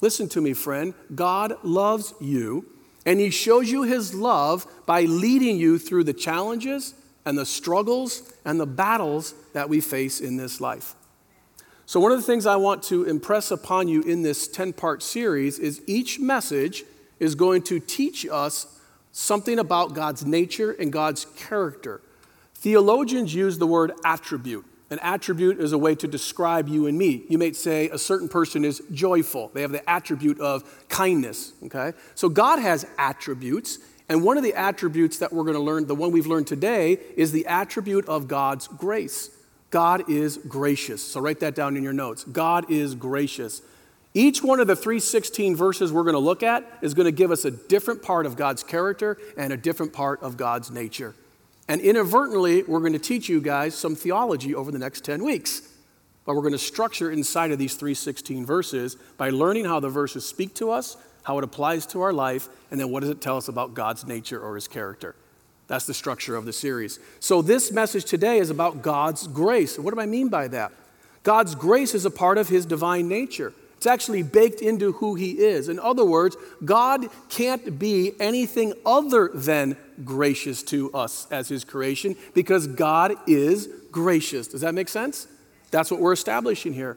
Listen 0.00 0.30
to 0.30 0.40
me, 0.40 0.54
friend. 0.54 0.94
God 1.14 1.58
loves 1.62 2.14
you, 2.22 2.64
and 3.04 3.20
He 3.20 3.28
shows 3.28 3.70
you 3.70 3.82
His 3.82 4.14
love 4.14 4.66
by 4.86 5.02
leading 5.02 5.58
you 5.58 5.78
through 5.78 6.04
the 6.04 6.14
challenges 6.14 6.94
and 7.26 7.36
the 7.36 7.46
struggles 7.46 8.32
and 8.46 8.58
the 8.58 8.66
battles 8.66 9.34
that 9.52 9.68
we 9.68 9.82
face 9.82 10.22
in 10.22 10.38
this 10.38 10.58
life. 10.58 10.94
So, 11.84 12.00
one 12.00 12.12
of 12.12 12.18
the 12.18 12.24
things 12.24 12.46
I 12.46 12.56
want 12.56 12.82
to 12.84 13.04
impress 13.04 13.50
upon 13.50 13.88
you 13.88 14.00
in 14.02 14.22
this 14.22 14.48
10 14.48 14.72
part 14.72 15.02
series 15.02 15.58
is 15.58 15.82
each 15.86 16.18
message 16.18 16.84
is 17.24 17.34
going 17.34 17.62
to 17.62 17.80
teach 17.80 18.26
us 18.30 18.66
something 19.12 19.58
about 19.58 19.94
God's 19.94 20.24
nature 20.24 20.72
and 20.72 20.92
God's 20.92 21.26
character. 21.36 22.00
Theologians 22.54 23.34
use 23.34 23.58
the 23.58 23.66
word 23.66 23.92
attribute. 24.04 24.64
An 24.90 24.98
attribute 25.00 25.58
is 25.58 25.72
a 25.72 25.78
way 25.78 25.94
to 25.94 26.06
describe 26.06 26.68
you 26.68 26.86
and 26.86 26.96
me. 26.96 27.24
You 27.28 27.38
may 27.38 27.52
say 27.52 27.88
a 27.88 27.98
certain 27.98 28.28
person 28.28 28.64
is 28.64 28.82
joyful. 28.92 29.50
They 29.54 29.62
have 29.62 29.72
the 29.72 29.88
attribute 29.88 30.40
of 30.40 30.62
kindness, 30.88 31.52
okay? 31.64 31.94
So 32.14 32.28
God 32.28 32.58
has 32.58 32.86
attributes, 32.98 33.78
and 34.08 34.22
one 34.22 34.36
of 34.36 34.44
the 34.44 34.54
attributes 34.54 35.18
that 35.18 35.32
we're 35.32 35.44
going 35.44 35.54
to 35.54 35.60
learn, 35.60 35.86
the 35.86 35.94
one 35.94 36.12
we've 36.12 36.26
learned 36.26 36.46
today, 36.46 36.98
is 37.16 37.32
the 37.32 37.46
attribute 37.46 38.06
of 38.06 38.28
God's 38.28 38.68
grace. 38.68 39.30
God 39.70 40.08
is 40.08 40.36
gracious. 40.36 41.02
So 41.02 41.20
write 41.20 41.40
that 41.40 41.54
down 41.54 41.76
in 41.76 41.82
your 41.82 41.92
notes. 41.92 42.22
God 42.24 42.70
is 42.70 42.94
gracious. 42.94 43.62
Each 44.16 44.40
one 44.40 44.60
of 44.60 44.68
the 44.68 44.76
316 44.76 45.56
verses 45.56 45.92
we're 45.92 46.04
going 46.04 46.14
to 46.14 46.20
look 46.20 46.44
at 46.44 46.64
is 46.80 46.94
going 46.94 47.06
to 47.06 47.12
give 47.12 47.32
us 47.32 47.44
a 47.44 47.50
different 47.50 48.00
part 48.00 48.26
of 48.26 48.36
God's 48.36 48.62
character 48.62 49.18
and 49.36 49.52
a 49.52 49.56
different 49.56 49.92
part 49.92 50.22
of 50.22 50.36
God's 50.36 50.70
nature. 50.70 51.16
And 51.66 51.80
inadvertently, 51.80 52.62
we're 52.62 52.78
going 52.78 52.92
to 52.92 53.00
teach 53.00 53.28
you 53.28 53.40
guys 53.40 53.74
some 53.74 53.96
theology 53.96 54.54
over 54.54 54.70
the 54.70 54.78
next 54.78 55.04
10 55.04 55.24
weeks. 55.24 55.62
But 56.24 56.36
we're 56.36 56.42
going 56.42 56.52
to 56.52 56.58
structure 56.58 57.10
inside 57.10 57.50
of 57.50 57.58
these 57.58 57.74
316 57.74 58.46
verses 58.46 58.94
by 59.16 59.30
learning 59.30 59.64
how 59.64 59.80
the 59.80 59.88
verses 59.88 60.24
speak 60.24 60.54
to 60.54 60.70
us, 60.70 60.96
how 61.24 61.36
it 61.38 61.44
applies 61.44 61.84
to 61.86 62.00
our 62.00 62.12
life, 62.12 62.48
and 62.70 62.78
then 62.78 62.90
what 62.90 63.00
does 63.00 63.10
it 63.10 63.20
tell 63.20 63.36
us 63.36 63.48
about 63.48 63.74
God's 63.74 64.06
nature 64.06 64.40
or 64.40 64.54
his 64.54 64.68
character. 64.68 65.16
That's 65.66 65.86
the 65.86 65.94
structure 65.94 66.36
of 66.36 66.44
the 66.44 66.52
series. 66.52 67.00
So, 67.20 67.42
this 67.42 67.72
message 67.72 68.04
today 68.04 68.38
is 68.38 68.50
about 68.50 68.82
God's 68.82 69.26
grace. 69.26 69.78
What 69.78 69.94
do 69.94 70.00
I 70.00 70.06
mean 70.06 70.28
by 70.28 70.48
that? 70.48 70.72
God's 71.22 71.54
grace 71.54 71.94
is 71.94 72.04
a 72.04 72.10
part 72.10 72.38
of 72.38 72.48
his 72.48 72.66
divine 72.66 73.08
nature. 73.08 73.54
It's 73.84 73.92
actually 73.92 74.22
baked 74.22 74.62
into 74.62 74.92
who 74.92 75.14
he 75.14 75.32
is. 75.32 75.68
In 75.68 75.78
other 75.78 76.06
words, 76.06 76.38
God 76.64 77.06
can't 77.28 77.78
be 77.78 78.14
anything 78.18 78.72
other 78.86 79.28
than 79.34 79.76
gracious 80.02 80.62
to 80.62 80.90
us 80.94 81.26
as 81.30 81.50
his 81.50 81.66
creation 81.66 82.16
because 82.32 82.66
God 82.66 83.12
is 83.26 83.68
gracious. 83.92 84.48
Does 84.48 84.62
that 84.62 84.72
make 84.72 84.88
sense? 84.88 85.26
That's 85.70 85.90
what 85.90 86.00
we're 86.00 86.14
establishing 86.14 86.72
here. 86.72 86.96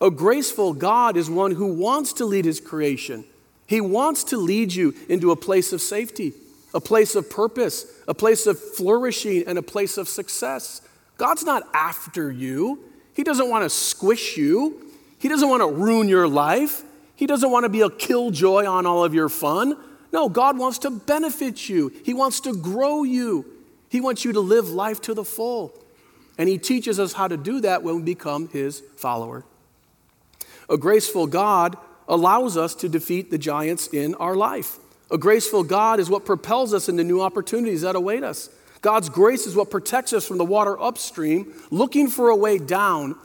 A 0.00 0.12
graceful 0.12 0.74
God 0.74 1.16
is 1.16 1.28
one 1.28 1.50
who 1.50 1.74
wants 1.74 2.12
to 2.12 2.24
lead 2.24 2.44
his 2.44 2.60
creation. 2.60 3.24
He 3.66 3.80
wants 3.80 4.22
to 4.22 4.36
lead 4.36 4.72
you 4.72 4.94
into 5.08 5.32
a 5.32 5.36
place 5.36 5.72
of 5.72 5.80
safety, 5.80 6.34
a 6.72 6.80
place 6.80 7.16
of 7.16 7.28
purpose, 7.28 7.84
a 8.06 8.14
place 8.14 8.46
of 8.46 8.60
flourishing, 8.60 9.42
and 9.48 9.58
a 9.58 9.62
place 9.62 9.98
of 9.98 10.08
success. 10.08 10.82
God's 11.16 11.42
not 11.42 11.64
after 11.74 12.30
you. 12.30 12.78
He 13.12 13.24
doesn't 13.24 13.50
want 13.50 13.64
to 13.64 13.70
squish 13.70 14.36
you. 14.36 14.84
He 15.18 15.28
doesn't 15.28 15.48
want 15.48 15.62
to 15.62 15.68
ruin 15.68 16.08
your 16.08 16.28
life. 16.28 16.82
He 17.16 17.26
doesn't 17.26 17.50
want 17.50 17.64
to 17.64 17.68
be 17.68 17.80
a 17.80 17.90
killjoy 17.90 18.64
on 18.66 18.86
all 18.86 19.04
of 19.04 19.14
your 19.14 19.28
fun. 19.28 19.76
No, 20.12 20.28
God 20.28 20.56
wants 20.56 20.78
to 20.78 20.90
benefit 20.90 21.68
you. 21.68 21.92
He 22.04 22.14
wants 22.14 22.40
to 22.40 22.54
grow 22.54 23.02
you. 23.02 23.44
He 23.88 24.00
wants 24.00 24.24
you 24.24 24.32
to 24.32 24.40
live 24.40 24.68
life 24.68 25.00
to 25.02 25.14
the 25.14 25.24
full. 25.24 25.74
And 26.38 26.48
He 26.48 26.58
teaches 26.58 27.00
us 27.00 27.12
how 27.12 27.28
to 27.28 27.36
do 27.36 27.60
that 27.60 27.82
when 27.82 27.96
we 27.96 28.02
become 28.02 28.48
His 28.48 28.82
follower. 28.96 29.44
A 30.70 30.76
graceful 30.76 31.26
God 31.26 31.76
allows 32.06 32.56
us 32.56 32.74
to 32.76 32.88
defeat 32.88 33.30
the 33.30 33.38
giants 33.38 33.88
in 33.88 34.14
our 34.14 34.36
life. 34.36 34.78
A 35.10 35.18
graceful 35.18 35.64
God 35.64 36.00
is 36.00 36.08
what 36.08 36.24
propels 36.24 36.72
us 36.72 36.88
into 36.88 37.02
new 37.02 37.20
opportunities 37.20 37.82
that 37.82 37.96
await 37.96 38.22
us. 38.22 38.50
God's 38.80 39.08
grace 39.08 39.46
is 39.46 39.56
what 39.56 39.70
protects 39.70 40.12
us 40.12 40.26
from 40.26 40.38
the 40.38 40.44
water 40.44 40.80
upstream, 40.80 41.52
looking 41.70 42.08
for 42.08 42.28
a 42.28 42.36
way 42.36 42.58
down 42.58 43.16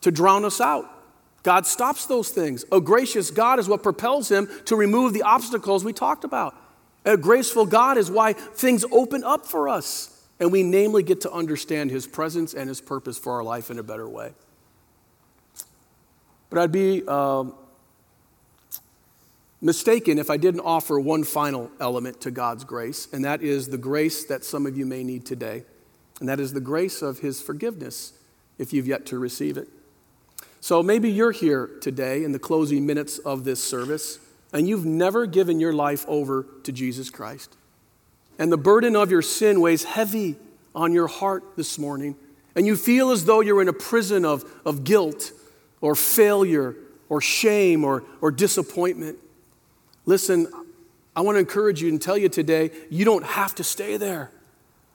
to 0.00 0.10
drown 0.10 0.44
us 0.44 0.60
out. 0.60 0.90
God 1.44 1.66
stops 1.66 2.06
those 2.06 2.30
things. 2.30 2.64
A 2.72 2.80
gracious 2.80 3.30
God 3.30 3.60
is 3.60 3.68
what 3.68 3.82
propels 3.82 4.30
him 4.30 4.48
to 4.64 4.74
remove 4.74 5.12
the 5.12 5.22
obstacles 5.22 5.84
we 5.84 5.92
talked 5.92 6.24
about. 6.24 6.56
A 7.04 7.18
graceful 7.18 7.66
God 7.66 7.98
is 7.98 8.10
why 8.10 8.32
things 8.32 8.84
open 8.90 9.22
up 9.22 9.46
for 9.46 9.68
us 9.68 10.10
and 10.40 10.50
we 10.50 10.62
namely 10.62 11.02
get 11.02 11.20
to 11.20 11.30
understand 11.30 11.90
his 11.90 12.06
presence 12.06 12.54
and 12.54 12.66
his 12.68 12.80
purpose 12.80 13.18
for 13.18 13.34
our 13.34 13.44
life 13.44 13.70
in 13.70 13.78
a 13.78 13.82
better 13.82 14.08
way. 14.08 14.32
But 16.48 16.60
I'd 16.60 16.72
be 16.72 17.06
um, 17.06 17.54
mistaken 19.60 20.18
if 20.18 20.30
I 20.30 20.38
didn't 20.38 20.62
offer 20.62 20.98
one 20.98 21.24
final 21.24 21.70
element 21.78 22.22
to 22.22 22.30
God's 22.30 22.64
grace, 22.64 23.06
and 23.12 23.24
that 23.24 23.42
is 23.42 23.68
the 23.68 23.78
grace 23.78 24.24
that 24.24 24.44
some 24.44 24.66
of 24.66 24.78
you 24.78 24.86
may 24.86 25.04
need 25.04 25.26
today, 25.26 25.64
and 26.20 26.28
that 26.28 26.40
is 26.40 26.54
the 26.54 26.60
grace 26.60 27.02
of 27.02 27.18
his 27.18 27.42
forgiveness 27.42 28.14
if 28.58 28.72
you've 28.72 28.86
yet 28.86 29.04
to 29.06 29.18
receive 29.18 29.58
it. 29.58 29.68
So 30.64 30.82
maybe 30.82 31.10
you're 31.10 31.30
here 31.30 31.68
today 31.82 32.24
in 32.24 32.32
the 32.32 32.38
closing 32.38 32.86
minutes 32.86 33.18
of 33.18 33.44
this 33.44 33.62
service 33.62 34.18
and 34.50 34.66
you've 34.66 34.86
never 34.86 35.26
given 35.26 35.60
your 35.60 35.74
life 35.74 36.06
over 36.08 36.46
to 36.62 36.72
Jesus 36.72 37.10
Christ. 37.10 37.54
And 38.38 38.50
the 38.50 38.56
burden 38.56 38.96
of 38.96 39.10
your 39.10 39.20
sin 39.20 39.60
weighs 39.60 39.84
heavy 39.84 40.36
on 40.74 40.94
your 40.94 41.06
heart 41.06 41.44
this 41.56 41.78
morning, 41.78 42.16
and 42.56 42.66
you 42.66 42.76
feel 42.76 43.10
as 43.10 43.26
though 43.26 43.40
you're 43.40 43.60
in 43.60 43.68
a 43.68 43.74
prison 43.74 44.24
of, 44.24 44.42
of 44.64 44.84
guilt 44.84 45.32
or 45.82 45.94
failure 45.94 46.74
or 47.10 47.20
shame 47.20 47.84
or, 47.84 48.02
or 48.22 48.30
disappointment. 48.30 49.18
Listen, 50.06 50.46
I 51.14 51.20
want 51.20 51.36
to 51.36 51.40
encourage 51.40 51.82
you 51.82 51.90
and 51.90 52.00
tell 52.00 52.16
you 52.16 52.30
today 52.30 52.70
you 52.88 53.04
don't 53.04 53.26
have 53.26 53.54
to 53.56 53.64
stay 53.64 53.98
there. 53.98 54.30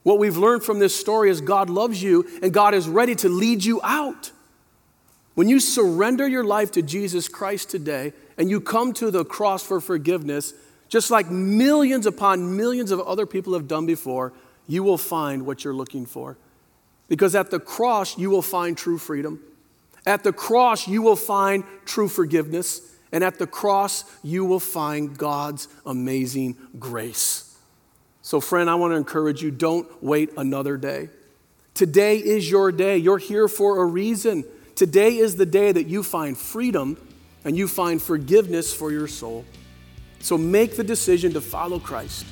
What 0.02 0.18
we've 0.18 0.36
learned 0.36 0.64
from 0.64 0.80
this 0.80 0.98
story 0.98 1.30
is 1.30 1.40
God 1.40 1.70
loves 1.70 2.02
you 2.02 2.28
and 2.42 2.52
God 2.52 2.74
is 2.74 2.88
ready 2.88 3.14
to 3.14 3.28
lead 3.28 3.62
you 3.64 3.80
out. 3.84 4.32
When 5.40 5.48
you 5.48 5.58
surrender 5.58 6.28
your 6.28 6.44
life 6.44 6.70
to 6.72 6.82
Jesus 6.82 7.26
Christ 7.26 7.70
today 7.70 8.12
and 8.36 8.50
you 8.50 8.60
come 8.60 8.92
to 8.92 9.10
the 9.10 9.24
cross 9.24 9.64
for 9.64 9.80
forgiveness, 9.80 10.52
just 10.90 11.10
like 11.10 11.30
millions 11.30 12.04
upon 12.04 12.58
millions 12.58 12.90
of 12.90 13.00
other 13.00 13.24
people 13.24 13.54
have 13.54 13.66
done 13.66 13.86
before, 13.86 14.34
you 14.66 14.82
will 14.82 14.98
find 14.98 15.46
what 15.46 15.64
you're 15.64 15.72
looking 15.72 16.04
for. 16.04 16.36
Because 17.08 17.34
at 17.34 17.50
the 17.50 17.58
cross, 17.58 18.18
you 18.18 18.28
will 18.28 18.42
find 18.42 18.76
true 18.76 18.98
freedom. 18.98 19.40
At 20.04 20.24
the 20.24 20.32
cross, 20.34 20.86
you 20.86 21.00
will 21.00 21.16
find 21.16 21.64
true 21.86 22.08
forgiveness. 22.08 22.94
And 23.10 23.24
at 23.24 23.38
the 23.38 23.46
cross, 23.46 24.04
you 24.22 24.44
will 24.44 24.60
find 24.60 25.16
God's 25.16 25.68
amazing 25.86 26.54
grace. 26.78 27.56
So, 28.20 28.42
friend, 28.42 28.68
I 28.68 28.74
want 28.74 28.92
to 28.92 28.96
encourage 28.96 29.40
you 29.40 29.50
don't 29.50 29.88
wait 30.02 30.32
another 30.36 30.76
day. 30.76 31.08
Today 31.72 32.18
is 32.18 32.50
your 32.50 32.70
day. 32.70 32.98
You're 32.98 33.16
here 33.16 33.48
for 33.48 33.80
a 33.80 33.86
reason. 33.86 34.44
Today 34.80 35.18
is 35.18 35.36
the 35.36 35.44
day 35.44 35.72
that 35.72 35.88
you 35.88 36.02
find 36.02 36.38
freedom 36.38 36.96
and 37.44 37.54
you 37.54 37.68
find 37.68 38.00
forgiveness 38.00 38.72
for 38.72 38.90
your 38.90 39.06
soul. 39.08 39.44
So, 40.20 40.38
make 40.38 40.74
the 40.74 40.82
decision 40.82 41.34
to 41.34 41.42
follow 41.42 41.78
Christ 41.78 42.24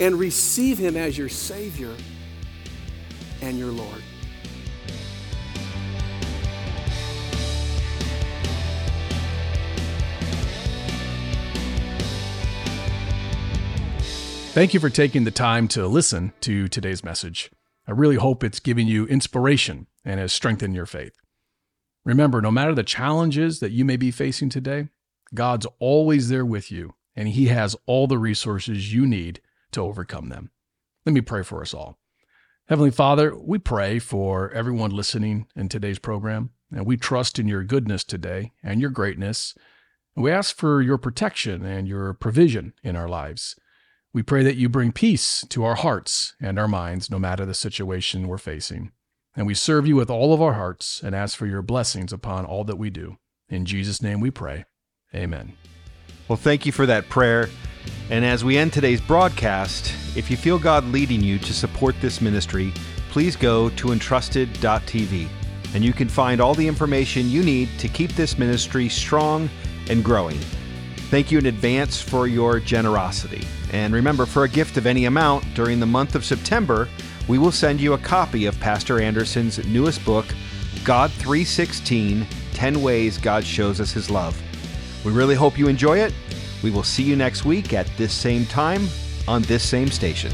and 0.00 0.18
receive 0.18 0.78
Him 0.78 0.96
as 0.96 1.18
your 1.18 1.28
Savior 1.28 1.94
and 3.42 3.58
your 3.58 3.72
Lord. 3.72 4.02
Thank 14.54 14.72
you 14.72 14.80
for 14.80 14.88
taking 14.88 15.24
the 15.24 15.30
time 15.30 15.68
to 15.68 15.86
listen 15.86 16.32
to 16.40 16.68
today's 16.68 17.04
message. 17.04 17.50
I 17.86 17.90
really 17.90 18.16
hope 18.16 18.42
it's 18.42 18.60
giving 18.60 18.86
you 18.86 19.04
inspiration 19.08 19.88
and 20.06 20.18
has 20.18 20.32
strengthened 20.32 20.74
your 20.74 20.86
faith. 20.86 21.21
Remember, 22.04 22.40
no 22.40 22.50
matter 22.50 22.74
the 22.74 22.82
challenges 22.82 23.60
that 23.60 23.70
you 23.70 23.84
may 23.84 23.96
be 23.96 24.10
facing 24.10 24.48
today, 24.48 24.88
God's 25.34 25.66
always 25.78 26.28
there 26.28 26.44
with 26.44 26.72
you, 26.72 26.94
and 27.14 27.28
He 27.28 27.46
has 27.46 27.76
all 27.86 28.06
the 28.06 28.18
resources 28.18 28.92
you 28.92 29.06
need 29.06 29.40
to 29.72 29.82
overcome 29.82 30.28
them. 30.28 30.50
Let 31.06 31.12
me 31.12 31.20
pray 31.20 31.42
for 31.42 31.62
us 31.62 31.72
all. 31.72 31.98
Heavenly 32.68 32.90
Father, 32.90 33.36
we 33.36 33.58
pray 33.58 33.98
for 33.98 34.50
everyone 34.50 34.90
listening 34.90 35.46
in 35.54 35.68
today's 35.68 35.98
program, 35.98 36.50
and 36.70 36.86
we 36.86 36.96
trust 36.96 37.38
in 37.38 37.48
your 37.48 37.64
goodness 37.64 38.04
today 38.04 38.52
and 38.62 38.80
your 38.80 38.90
greatness. 38.90 39.54
We 40.16 40.30
ask 40.30 40.56
for 40.56 40.82
your 40.82 40.98
protection 40.98 41.64
and 41.64 41.88
your 41.88 42.14
provision 42.14 42.72
in 42.82 42.96
our 42.96 43.08
lives. 43.08 43.56
We 44.12 44.22
pray 44.22 44.42
that 44.44 44.56
you 44.56 44.68
bring 44.68 44.92
peace 44.92 45.44
to 45.48 45.64
our 45.64 45.74
hearts 45.76 46.34
and 46.40 46.58
our 46.58 46.68
minds, 46.68 47.10
no 47.10 47.18
matter 47.18 47.46
the 47.46 47.54
situation 47.54 48.28
we're 48.28 48.38
facing. 48.38 48.92
And 49.34 49.46
we 49.46 49.54
serve 49.54 49.86
you 49.86 49.96
with 49.96 50.10
all 50.10 50.34
of 50.34 50.42
our 50.42 50.54
hearts 50.54 51.02
and 51.02 51.14
ask 51.14 51.36
for 51.36 51.46
your 51.46 51.62
blessings 51.62 52.12
upon 52.12 52.44
all 52.44 52.64
that 52.64 52.76
we 52.76 52.90
do. 52.90 53.16
In 53.48 53.64
Jesus' 53.64 54.02
name 54.02 54.20
we 54.20 54.30
pray. 54.30 54.64
Amen. 55.14 55.54
Well, 56.28 56.36
thank 56.36 56.66
you 56.66 56.72
for 56.72 56.86
that 56.86 57.08
prayer. 57.08 57.48
And 58.10 58.24
as 58.24 58.44
we 58.44 58.58
end 58.58 58.72
today's 58.72 59.00
broadcast, 59.00 59.92
if 60.16 60.30
you 60.30 60.36
feel 60.36 60.58
God 60.58 60.84
leading 60.84 61.22
you 61.22 61.38
to 61.38 61.52
support 61.52 61.94
this 62.00 62.20
ministry, 62.20 62.72
please 63.10 63.36
go 63.36 63.70
to 63.70 63.92
entrusted.tv 63.92 65.28
and 65.74 65.82
you 65.82 65.92
can 65.92 66.08
find 66.08 66.40
all 66.40 66.54
the 66.54 66.66
information 66.66 67.30
you 67.30 67.42
need 67.42 67.68
to 67.78 67.88
keep 67.88 68.12
this 68.12 68.38
ministry 68.38 68.88
strong 68.88 69.48
and 69.88 70.04
growing. 70.04 70.38
Thank 71.10 71.30
you 71.30 71.38
in 71.38 71.46
advance 71.46 72.00
for 72.00 72.26
your 72.26 72.60
generosity. 72.60 73.46
And 73.72 73.94
remember, 73.94 74.26
for 74.26 74.44
a 74.44 74.48
gift 74.48 74.76
of 74.76 74.86
any 74.86 75.06
amount 75.06 75.44
during 75.54 75.80
the 75.80 75.86
month 75.86 76.14
of 76.14 76.24
September, 76.24 76.88
we 77.28 77.38
will 77.38 77.52
send 77.52 77.80
you 77.80 77.92
a 77.92 77.98
copy 77.98 78.46
of 78.46 78.58
Pastor 78.58 79.00
Anderson's 79.00 79.64
newest 79.66 80.04
book, 80.04 80.26
God 80.84 81.10
316 81.12 82.26
10 82.52 82.82
Ways 82.82 83.18
God 83.18 83.44
Shows 83.44 83.80
Us 83.80 83.92
His 83.92 84.10
Love. 84.10 84.40
We 85.04 85.12
really 85.12 85.34
hope 85.34 85.58
you 85.58 85.68
enjoy 85.68 85.98
it. 85.98 86.12
We 86.62 86.70
will 86.70 86.82
see 86.82 87.02
you 87.02 87.16
next 87.16 87.44
week 87.44 87.72
at 87.72 87.86
this 87.96 88.12
same 88.12 88.46
time 88.46 88.88
on 89.26 89.42
this 89.42 89.68
same 89.68 89.88
station. 89.88 90.32